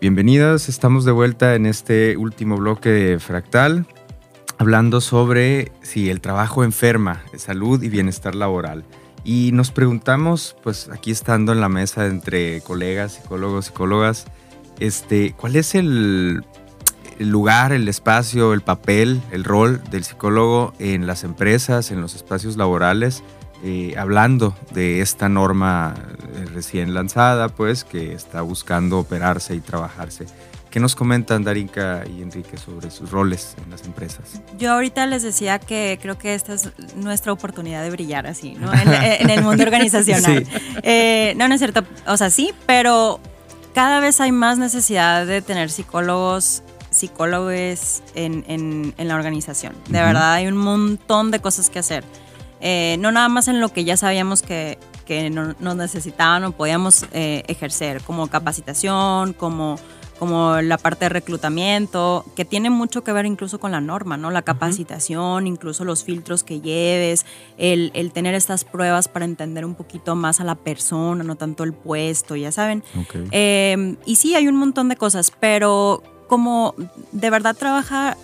[0.00, 3.84] Bienvenidos, estamos de vuelta en este último bloque de Fractal,
[4.58, 8.84] hablando sobre si el trabajo enferma, salud y bienestar laboral.
[9.24, 14.26] Y nos preguntamos, pues aquí estando en la mesa entre colegas, psicólogos, psicólogas,
[14.80, 16.44] este, ¿cuál es el,
[17.18, 22.56] lugar, el espacio, el papel, el rol del psicólogo en las empresas, en los espacios
[22.56, 23.22] laborales?
[23.64, 30.26] Eh, hablando de esta norma eh, recién lanzada, pues, que está buscando operarse y trabajarse.
[30.78, 34.40] ¿Qué nos comentan Darinka y Enrique sobre sus roles en las empresas?
[34.58, 38.72] Yo ahorita les decía que creo que esta es nuestra oportunidad de brillar así, ¿no?
[38.72, 40.46] En, el mundo organizacional.
[40.84, 43.18] Eh, no, no es cierto, o sea, sí, pero
[43.74, 49.74] cada vez hay más necesidad de tener psicólogos psicólogos en, en la organización.
[49.88, 52.04] De verdad, hay un montón de cosas que hacer.
[52.60, 56.52] Eh, no nada más en lo que ya sabíamos que, que no, nos necesitaban o
[56.52, 59.78] podíamos eh, ejercer, como capacitación, como,
[60.18, 64.30] como la parte de reclutamiento, que tiene mucho que ver incluso con la norma, ¿no?
[64.30, 67.24] La capacitación, incluso los filtros que lleves,
[67.56, 71.64] el, el, tener estas pruebas para entender un poquito más a la persona, no tanto
[71.64, 72.82] el puesto, ya saben.
[73.30, 76.74] Eh, y sí, hay un montón de cosas, pero como
[77.12, 78.16] de verdad trabaja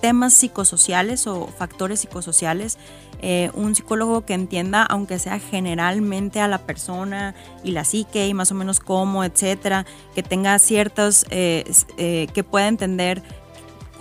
[0.00, 2.76] temas psicosociales o factores psicosociales,
[3.22, 8.34] eh, un psicólogo que entienda, aunque sea generalmente a la persona y la psique y
[8.34, 11.64] más o menos cómo, etcétera, que tenga ciertos, eh,
[11.98, 13.22] eh, que pueda entender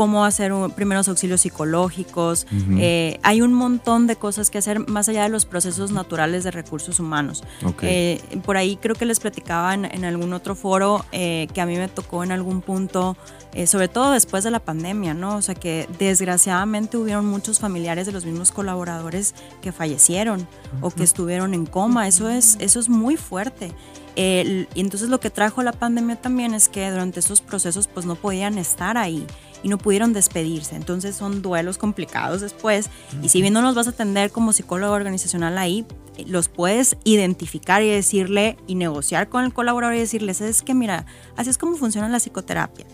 [0.01, 2.47] cómo hacer primeros auxilios psicológicos.
[2.77, 6.49] Eh, hay un montón de cosas que hacer más allá de los procesos naturales de
[6.49, 7.43] recursos humanos.
[7.83, 11.77] Eh, por ahí creo que les platicaba en, algún otro foro eh, que a mí
[11.77, 13.15] me tocó en algún punto,
[13.65, 15.35] sobre todo después de la pandemia, ¿no?
[15.35, 20.47] O sea que desgraciadamente hubieron muchos familiares de los mismos colaboradores que fallecieron
[20.81, 22.07] o que estuvieron en coma.
[22.07, 23.73] Eso es, eso es muy fuerte.
[24.15, 28.15] y entonces lo que trajo la pandemia también es que durante esos procesos pues no
[28.15, 29.25] podían estar ahí
[29.63, 30.75] y no pudieron despedirse.
[30.75, 32.89] Entonces son duelos complicados después.
[33.21, 35.85] Y si bien no los vas a atender como psicólogo organizacional ahí,
[36.25, 41.05] los puedes identificar y decirle y negociar con el colaborador y decirles, es que mira,
[41.35, 42.85] así es como funciona la psicoterapia.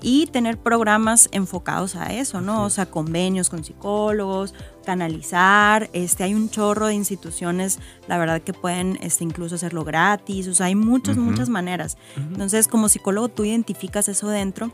[0.00, 2.64] Y tener programas enfocados a eso, ¿no?
[2.64, 4.54] O sea, convenios con psicólogos,
[4.86, 10.48] canalizar, este, hay un chorro de instituciones, la verdad que pueden este, incluso hacerlo gratis,
[10.48, 11.98] o sea, hay muchas, muchas maneras.
[12.16, 14.72] Entonces, como psicólogo, tú identificas eso dentro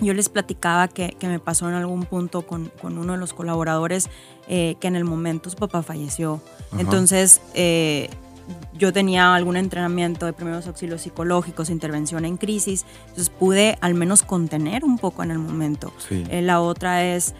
[0.00, 3.32] yo les platicaba que, que, me pasó en algún punto con, con uno de los
[3.32, 4.08] colaboradores
[4.48, 6.40] eh, que en el momento su papá falleció.
[6.78, 8.10] Entonces, eh,
[8.74, 14.22] yo tenía algún entrenamiento de primeros auxilios psicológicos, intervención en crisis, entonces pude al menos
[14.22, 15.92] contener un poco en el momento.
[16.10, 17.34] Eh, la otra es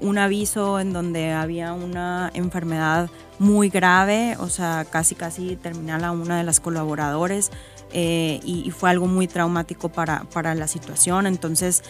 [0.00, 6.12] un aviso en donde había una enfermedad muy grave, o sea, casi casi terminal a
[6.12, 7.50] una de las colaboradores.
[7.92, 11.26] Eh, y, fue algo muy traumático para, para la situación.
[11.26, 11.82] Entonces,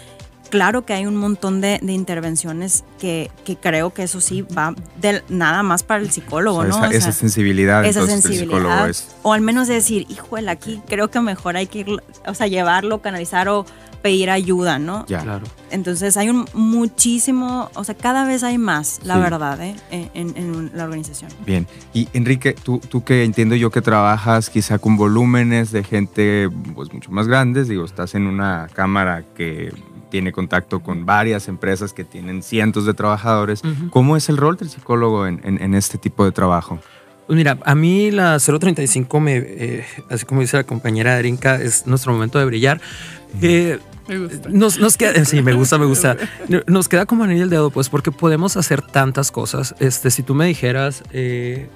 [0.49, 5.23] claro que hay un montón de, intervenciones que, que, creo que eso sí va de,
[5.29, 6.85] nada más para el psicólogo, ¿no?
[6.87, 7.85] Esa, sensibilidad.
[7.85, 8.91] Esa sensibilidad.
[9.23, 11.85] O al menos decir, híjole, aquí creo que mejor hay que
[12.27, 13.65] o sea, llevarlo, canalizar o
[14.03, 15.05] pedir ayuda, ¿no?
[15.07, 15.23] Ya.
[15.23, 15.47] Claro.
[15.71, 19.77] Entonces hay un muchísimo, o sea, cada vez hay más, la verdad, ¿eh?
[19.91, 21.31] en, la organización.
[21.45, 21.67] Bien.
[21.93, 26.93] Y Enrique, tú, tú que entiendo yo que trabajas quizá con volúmenes de gente pues
[26.93, 29.73] mucho más grandes, digo, estás en una cámara que
[30.11, 33.63] tiene contacto con varias empresas que tienen cientos de trabajadores.
[33.91, 36.79] ¿Cómo es el rol del psicólogo en, en, este tipo de trabajo?
[37.27, 41.87] Pues mira, a mí la 035, me, eh, así como dice la compañera Erinka, es
[41.87, 42.81] nuestro momento de brillar.
[43.43, 43.79] Eh,
[44.09, 44.49] me gusta.
[44.49, 46.17] Nos, queda, sí, me gusta, me gusta.
[46.67, 49.75] Nos queda como anillo el dedo, pues, porque podemos hacer tantas cosas.
[49.79, 51.69] Este, si tú me dijeras, eh,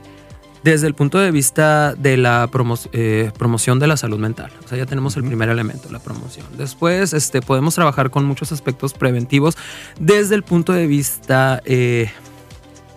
[0.63, 2.49] desde el punto de vista de la
[2.93, 6.47] eh, promoción de la salud mental, o sea, ya tenemos el primer elemento, la promoción.
[6.57, 9.57] Después, este, podemos trabajar con muchos aspectos preventivos
[9.99, 11.61] desde el punto de vista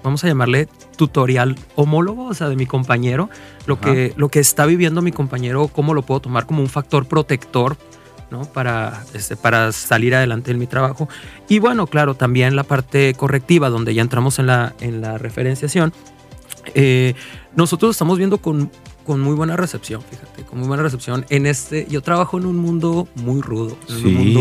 [0.06, 3.30] vamos a llamarle tutorial homólogo, o sea, de mi compañero,
[3.66, 7.08] lo que, lo que está viviendo mi compañero, cómo lo puedo tomar como un factor
[7.08, 7.76] protector
[8.32, 8.42] ¿no?
[8.42, 11.08] Para, este, para salir adelante en mi trabajo.
[11.48, 15.94] Y bueno, claro, también la parte correctiva, donde ya entramos en la, en la referenciación.
[16.74, 17.14] Eh,
[17.56, 18.72] nosotros estamos viendo con
[19.06, 21.26] con muy buena recepción, fíjate, con muy buena recepción.
[21.30, 24.40] En este, yo trabajo en un mundo muy rudo, en un mundo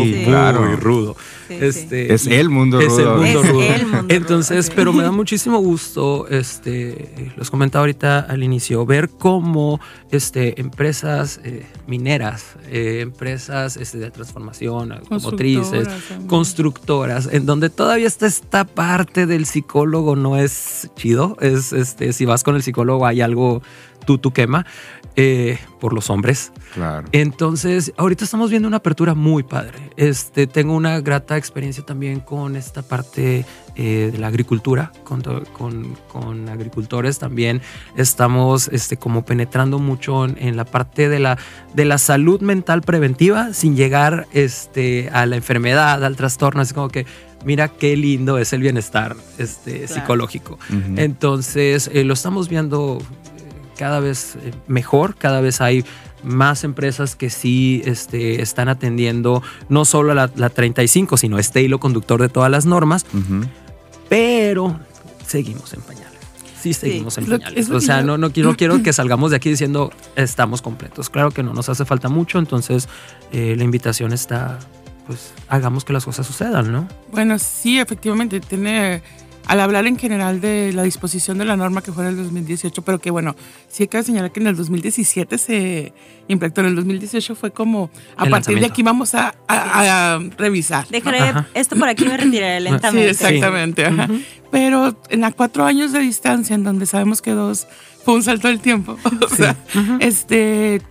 [0.61, 1.15] muy rudo.
[1.49, 2.87] este, es el mundo rudo.
[2.87, 4.05] Es el mundo rudo.
[4.09, 9.79] Entonces, pero me da muchísimo gusto, este, los comentaba ahorita al inicio, ver cómo
[10.11, 15.87] este, empresas eh, mineras, eh, empresas este, de transformación, automotrices,
[16.27, 22.25] constructoras, en donde todavía está esta parte del psicólogo no es chido, es este, si
[22.25, 23.61] vas con el psicólogo hay algo
[24.05, 24.65] tú, tú quema,
[25.15, 26.51] eh, por los hombres.
[26.73, 27.07] Claro.
[27.11, 29.91] Entonces, ahorita estamos viendo una apertura muy padre.
[29.95, 33.45] Este, tengo una grata experiencia también con esta parte
[33.77, 35.21] eh, de la agricultura, con,
[36.11, 37.61] con, agricultores también.
[37.97, 41.37] Estamos este, como penetrando mucho en, la parte de la,
[41.73, 46.61] de la salud mental preventiva sin llegar este, a la enfermedad, al trastorno.
[46.61, 47.05] Es como que
[47.45, 50.57] mira qué lindo es el bienestar este, psicológico.
[50.97, 52.99] Entonces, eh, lo estamos viendo
[53.77, 55.85] cada vez eh, mejor, cada vez hay
[56.23, 61.79] más empresas que sí este, están atendiendo no solo a la, 35, sino este hilo
[61.79, 63.05] conductor de todas las normas,
[64.09, 64.79] pero
[65.25, 66.05] seguimos en pañales.
[66.59, 67.69] Sí, seguimos en pañales.
[67.69, 71.11] O sea, no, no, quiero, quiero que salgamos de aquí diciendo estamos completos.
[71.11, 72.89] Claro que no nos hace falta mucho, entonces
[73.31, 74.57] eh, la invitación está,
[75.05, 76.87] pues hagamos que las cosas sucedan, ¿no?
[77.11, 79.03] Bueno, sí, efectivamente, tiene
[79.47, 82.81] al hablar en general de la disposición de la norma que fue en el 2018,
[82.81, 83.35] pero que bueno,
[83.67, 85.93] sí hay que señalar que en el 2017 se
[86.27, 89.35] implementó, en el 2018 fue como, a partir de aquí vamos a,
[90.37, 90.87] revisar.
[90.87, 93.13] Dejaré esto por aquí, me retiraré lentamente.
[93.13, 93.87] Sí, exactamente.
[94.51, 97.67] Pero en a cuatro años de distancia, en donde sabemos que dos
[98.03, 99.55] fue un salto del tiempo, o sea,
[99.99, 100.81] este,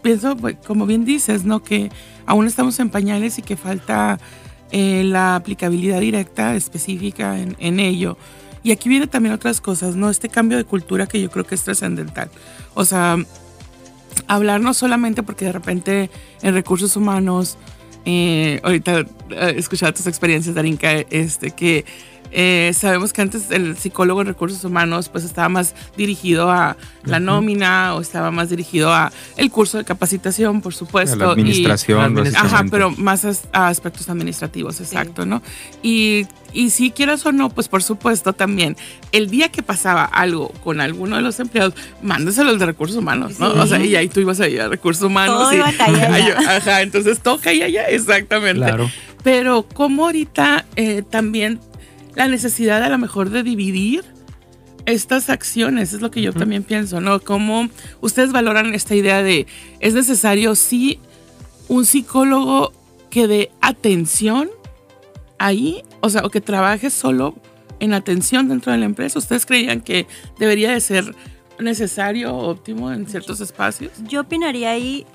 [0.00, 1.62] pienso, pues, como bien dices, ¿no?
[1.62, 1.90] Que
[2.26, 4.18] aún estamos en pañales y que falta
[4.74, 8.16] eh, la aplicabilidad directa específica en, ello.
[8.62, 10.08] Y aquí viene también otras cosas, ¿no?
[10.08, 12.30] Este cambio de cultura que yo creo que es trascendental.
[12.72, 13.18] O sea,
[14.28, 16.10] hablar no solamente porque de repente
[16.40, 17.58] en recursos humanos,
[18.06, 21.84] eh, ahorita he escuchado tus experiencias, Darinka, este, que
[22.34, 27.20] eh, sabemos que antes el psicólogo en recursos humanos pues estaba más dirigido a la
[27.20, 31.16] nómina o estaba más dirigido a el curso de capacitación, por supuesto.
[31.16, 32.18] la administración.
[32.34, 35.42] ajá, pero más a, aspectos administrativos, exacto, ¿no?
[35.82, 38.76] Y, y si quieras o no, pues por supuesto también,
[39.12, 43.52] el día que pasaba algo con alguno de los empleados, mándeselo de recursos humanos, ¿no?
[43.52, 45.36] O sea, y ahí tú ibas a ir a recursos humanos.
[45.36, 48.64] Todo y, iba a Ajá, entonces toca ahí allá, exactamente.
[48.64, 48.90] Claro.
[49.22, 51.60] Pero como ahorita eh, también
[52.14, 54.04] la necesidad a lo mejor de dividir
[54.86, 57.20] estas acciones, es lo que yo también pienso, ¿no?
[57.20, 57.68] Cómo
[58.00, 59.46] ustedes valoran esta idea de,
[59.80, 60.98] es necesario sí
[61.68, 62.72] un psicólogo
[63.10, 64.50] que dé atención
[65.38, 67.34] ahí, o sea, o que trabaje solo
[67.80, 69.18] en atención dentro de la empresa.
[69.18, 70.06] ¿Ustedes creían que
[70.38, 71.14] debería de ser
[71.58, 73.92] necesario o óptimo en ciertos espacios?
[74.08, 75.06] Yo opinaría ahí,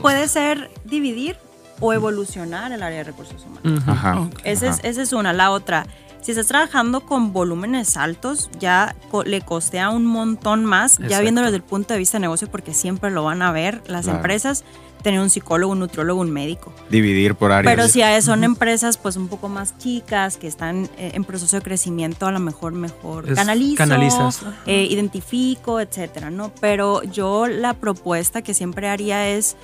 [0.00, 1.36] puede ser dividir
[1.80, 3.82] o evolucionar el área de recursos humanos.
[3.86, 4.28] Ajá.
[4.44, 5.32] Esa, es, esa es una.
[5.32, 5.86] La otra,
[6.24, 8.96] si estás trabajando con volúmenes altos, ya
[9.26, 12.72] le costea un montón más, ya viéndolo desde el punto de vista de negocio, porque
[12.72, 14.64] siempre lo van a ver las empresas,
[15.02, 16.72] tener un psicólogo, un nutriólogo, un médico.
[16.88, 17.70] Dividir por áreas.
[17.70, 21.62] Pero si son empresas pues un poco más chicas, que están eh, en proceso de
[21.62, 24.40] crecimiento, a lo mejor mejor canalizo, canalizas.
[24.64, 26.52] Eh, identifico, etcétera, ¿no?
[26.58, 29.58] Pero yo la propuesta que siempre haría es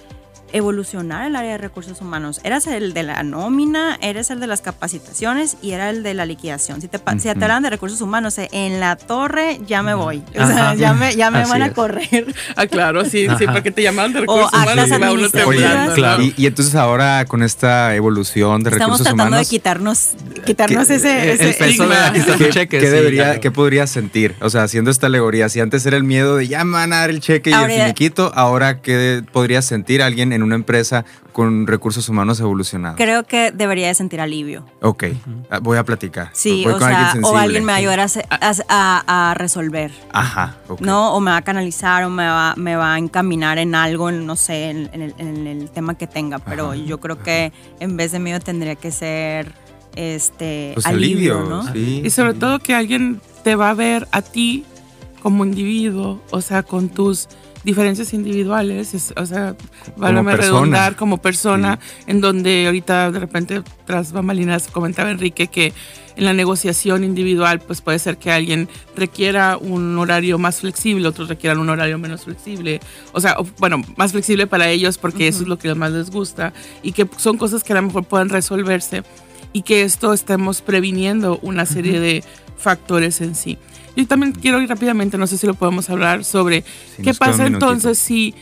[0.53, 2.41] evolucionar el área de recursos humanos.
[2.45, 6.27] Eras el de la nómina, eres el de las capacitaciones y era el de la
[6.27, 6.81] liquidación.
[6.81, 10.23] Si te, si te hablan de recursos humanos, eh, en la torre ya me voy.
[10.39, 12.35] O sea, ya me, ya me van a correr.
[12.57, 14.91] Ah, claro, sí, sí, porque te llamaban de recursos humanos
[16.21, 19.01] y, y, entonces ahora con esta evolución de recursos humanos.
[19.01, 20.11] Estamos tratando de quitarnos,
[20.45, 24.35] quitarnos ese, ese, el peso de ¿Qué, debería, ¿Qué podrías sentir?
[24.41, 26.97] O sea, haciendo esta alegoría, si antes era el miedo de ya me van a
[27.01, 31.05] dar el cheque y el finiquito, ahora ¿qué podrías sentir alguien en en una empresa
[31.33, 32.97] con recursos humanos evolucionados?
[32.97, 34.65] Creo que debería de sentir alivio.
[34.81, 35.05] Ok,
[35.51, 36.31] ah, voy a platicar.
[36.33, 38.07] Sí, o, sea, alguien o alguien me va a ayudar
[38.69, 39.93] a, resolver.
[40.13, 41.15] Ajá, ¿No?
[41.15, 44.37] O me va a canalizar o me va, me va a encaminar en algo, no
[44.37, 46.39] sé, en, el, tema que tenga.
[46.39, 49.53] Pero yo creo que en vez de miedo tendría que ser
[49.97, 51.73] este pues alivio, ¿no?
[51.73, 52.03] Sí.
[52.05, 54.65] Y sobre todo que alguien te va a ver a ti
[55.23, 57.29] como individuo, o sea, con tus
[57.65, 59.55] diferencias individuales, o sea,
[59.97, 65.73] válame redondar como persona, en donde ahorita de repente tras bambalinas comentaba Enrique que
[66.17, 71.29] en la negociación individual pues puede ser que alguien requiera un horario más flexible, otros
[71.29, 72.81] requieran un horario menos flexible,
[73.13, 76.53] o sea, bueno, más flexible para ellos porque eso es lo que más les gusta
[76.83, 79.03] y que son cosas que a lo mejor pueden resolverse
[79.53, 82.25] y que esto estemos previniendo una serie de
[82.57, 83.59] factores en sí.
[83.97, 86.65] Yo también quiero ir rápidamente, no sé si lo podemos hablar sobre
[87.03, 88.35] qué pasa entonces si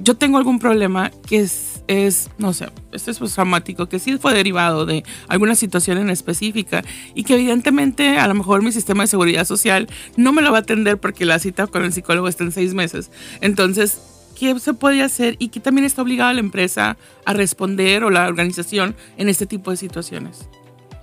[0.00, 4.34] yo tengo algún problema que es, es no sé, esto es traumático, que sí fue
[4.34, 6.82] derivado de alguna situación en específica
[7.14, 10.58] y que evidentemente a lo mejor mi sistema de seguridad social no me lo va
[10.58, 13.10] a atender porque la cita con el psicólogo está en seis meses.
[13.40, 14.00] Entonces,
[14.38, 18.26] ¿qué se puede hacer y qué también está obligada la empresa a responder o la
[18.26, 20.48] organización en este tipo de situaciones?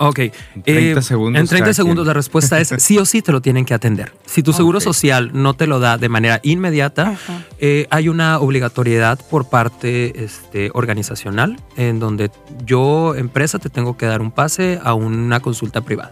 [0.01, 0.19] Ok.
[0.19, 1.39] En 30 eh, segundos.
[1.39, 4.11] En 30 segundos la respuesta es sí o sí te lo tienen que atender.
[4.25, 7.17] Si tu seguro social no te lo da de manera inmediata,
[7.59, 12.31] eh, hay una obligatoriedad por parte este, organizacional en donde
[12.65, 16.11] yo, empresa, te tengo que dar un pase a una consulta privada.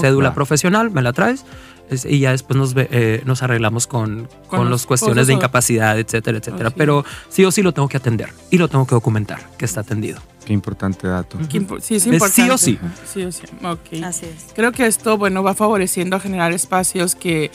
[0.00, 1.44] Cédula profesional, me la traes
[2.04, 6.70] y ya después nos, eh, nos arreglamos con, con, las cuestiones de incapacidad, etcétera, etcétera.
[6.70, 9.80] Pero sí o sí lo tengo que atender y lo tengo que documentar que está
[9.80, 10.20] atendido.
[10.44, 11.38] Qué importante dato.
[11.80, 12.34] Sí, es importante.
[12.34, 12.78] Sí o sí.
[13.06, 13.42] Sí o sí.
[13.62, 14.04] Ok.
[14.04, 14.52] Así es.
[14.54, 17.50] Creo que esto, bueno, va favoreciendo a generar espacios que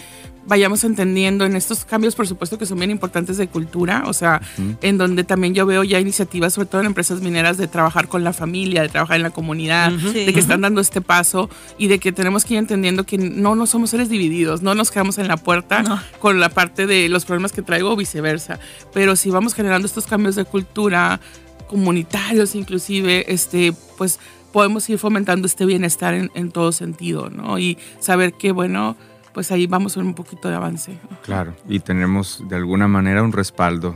[0.46, 4.42] vayamos entendiendo en estos cambios, por supuesto, que son bien importantes de cultura, o sea,
[4.82, 8.24] en donde también yo veo ya iniciativas, sobre todo en empresas mineras, de trabajar con
[8.24, 12.00] la familia, de trabajar en la comunidad, de que están dando este paso y de
[12.00, 15.28] que tenemos que ir entendiendo que no, no somos seres divididos, no nos quedamos en
[15.28, 18.60] la puerta con la parte de los problemas que traigo o viceversa,
[18.94, 21.20] pero si vamos generando estos cambios de cultura,
[21.68, 24.20] comunitarios inclusive, este, pues
[24.52, 27.60] podemos ir fomentando este bienestar en, en todo sentido, ¿no?
[27.60, 28.98] Y saber que, bueno,
[29.34, 30.98] pues ahí vamos a ver un poquito de avance.
[31.24, 33.96] Claro, y tenemos de alguna manera un respaldo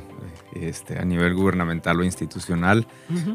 [0.55, 2.85] este, a nivel gubernamental o institucional,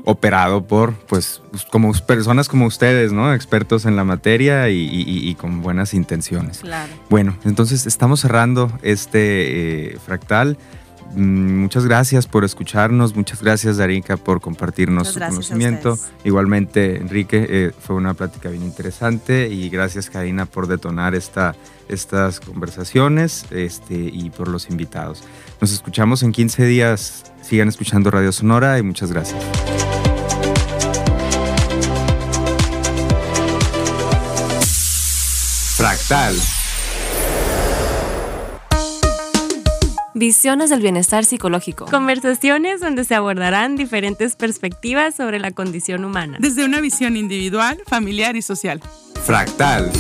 [0.04, 3.34] operado por, pues, como personas como ustedes, ¿no?
[3.34, 6.60] Expertos en la materia y, con buenas intenciones.
[6.60, 6.92] Claro.
[7.10, 10.58] Bueno, entonces estamos cerrando este eh, fractal.
[11.14, 15.98] Mm, muchas gracias por escucharnos, muchas gracias Darinka por compartirnos su conocimiento.
[16.24, 21.54] Igualmente, Enrique, eh, fue una plática bien interesante y gracias Karina por detonar esta,
[21.88, 25.22] estas conversaciones este, y por los invitados.
[25.60, 29.42] Nos escuchamos en 15 días, sigan escuchando Radio Sonora y muchas gracias.
[35.76, 36.34] Fractal.
[40.18, 41.84] Visiones del bienestar psicológico.
[41.84, 46.38] Conversaciones donde se abordarán diferentes perspectivas sobre la condición humana.
[46.40, 48.80] Desde una visión individual, familiar y social.
[49.24, 49.92] Fractal.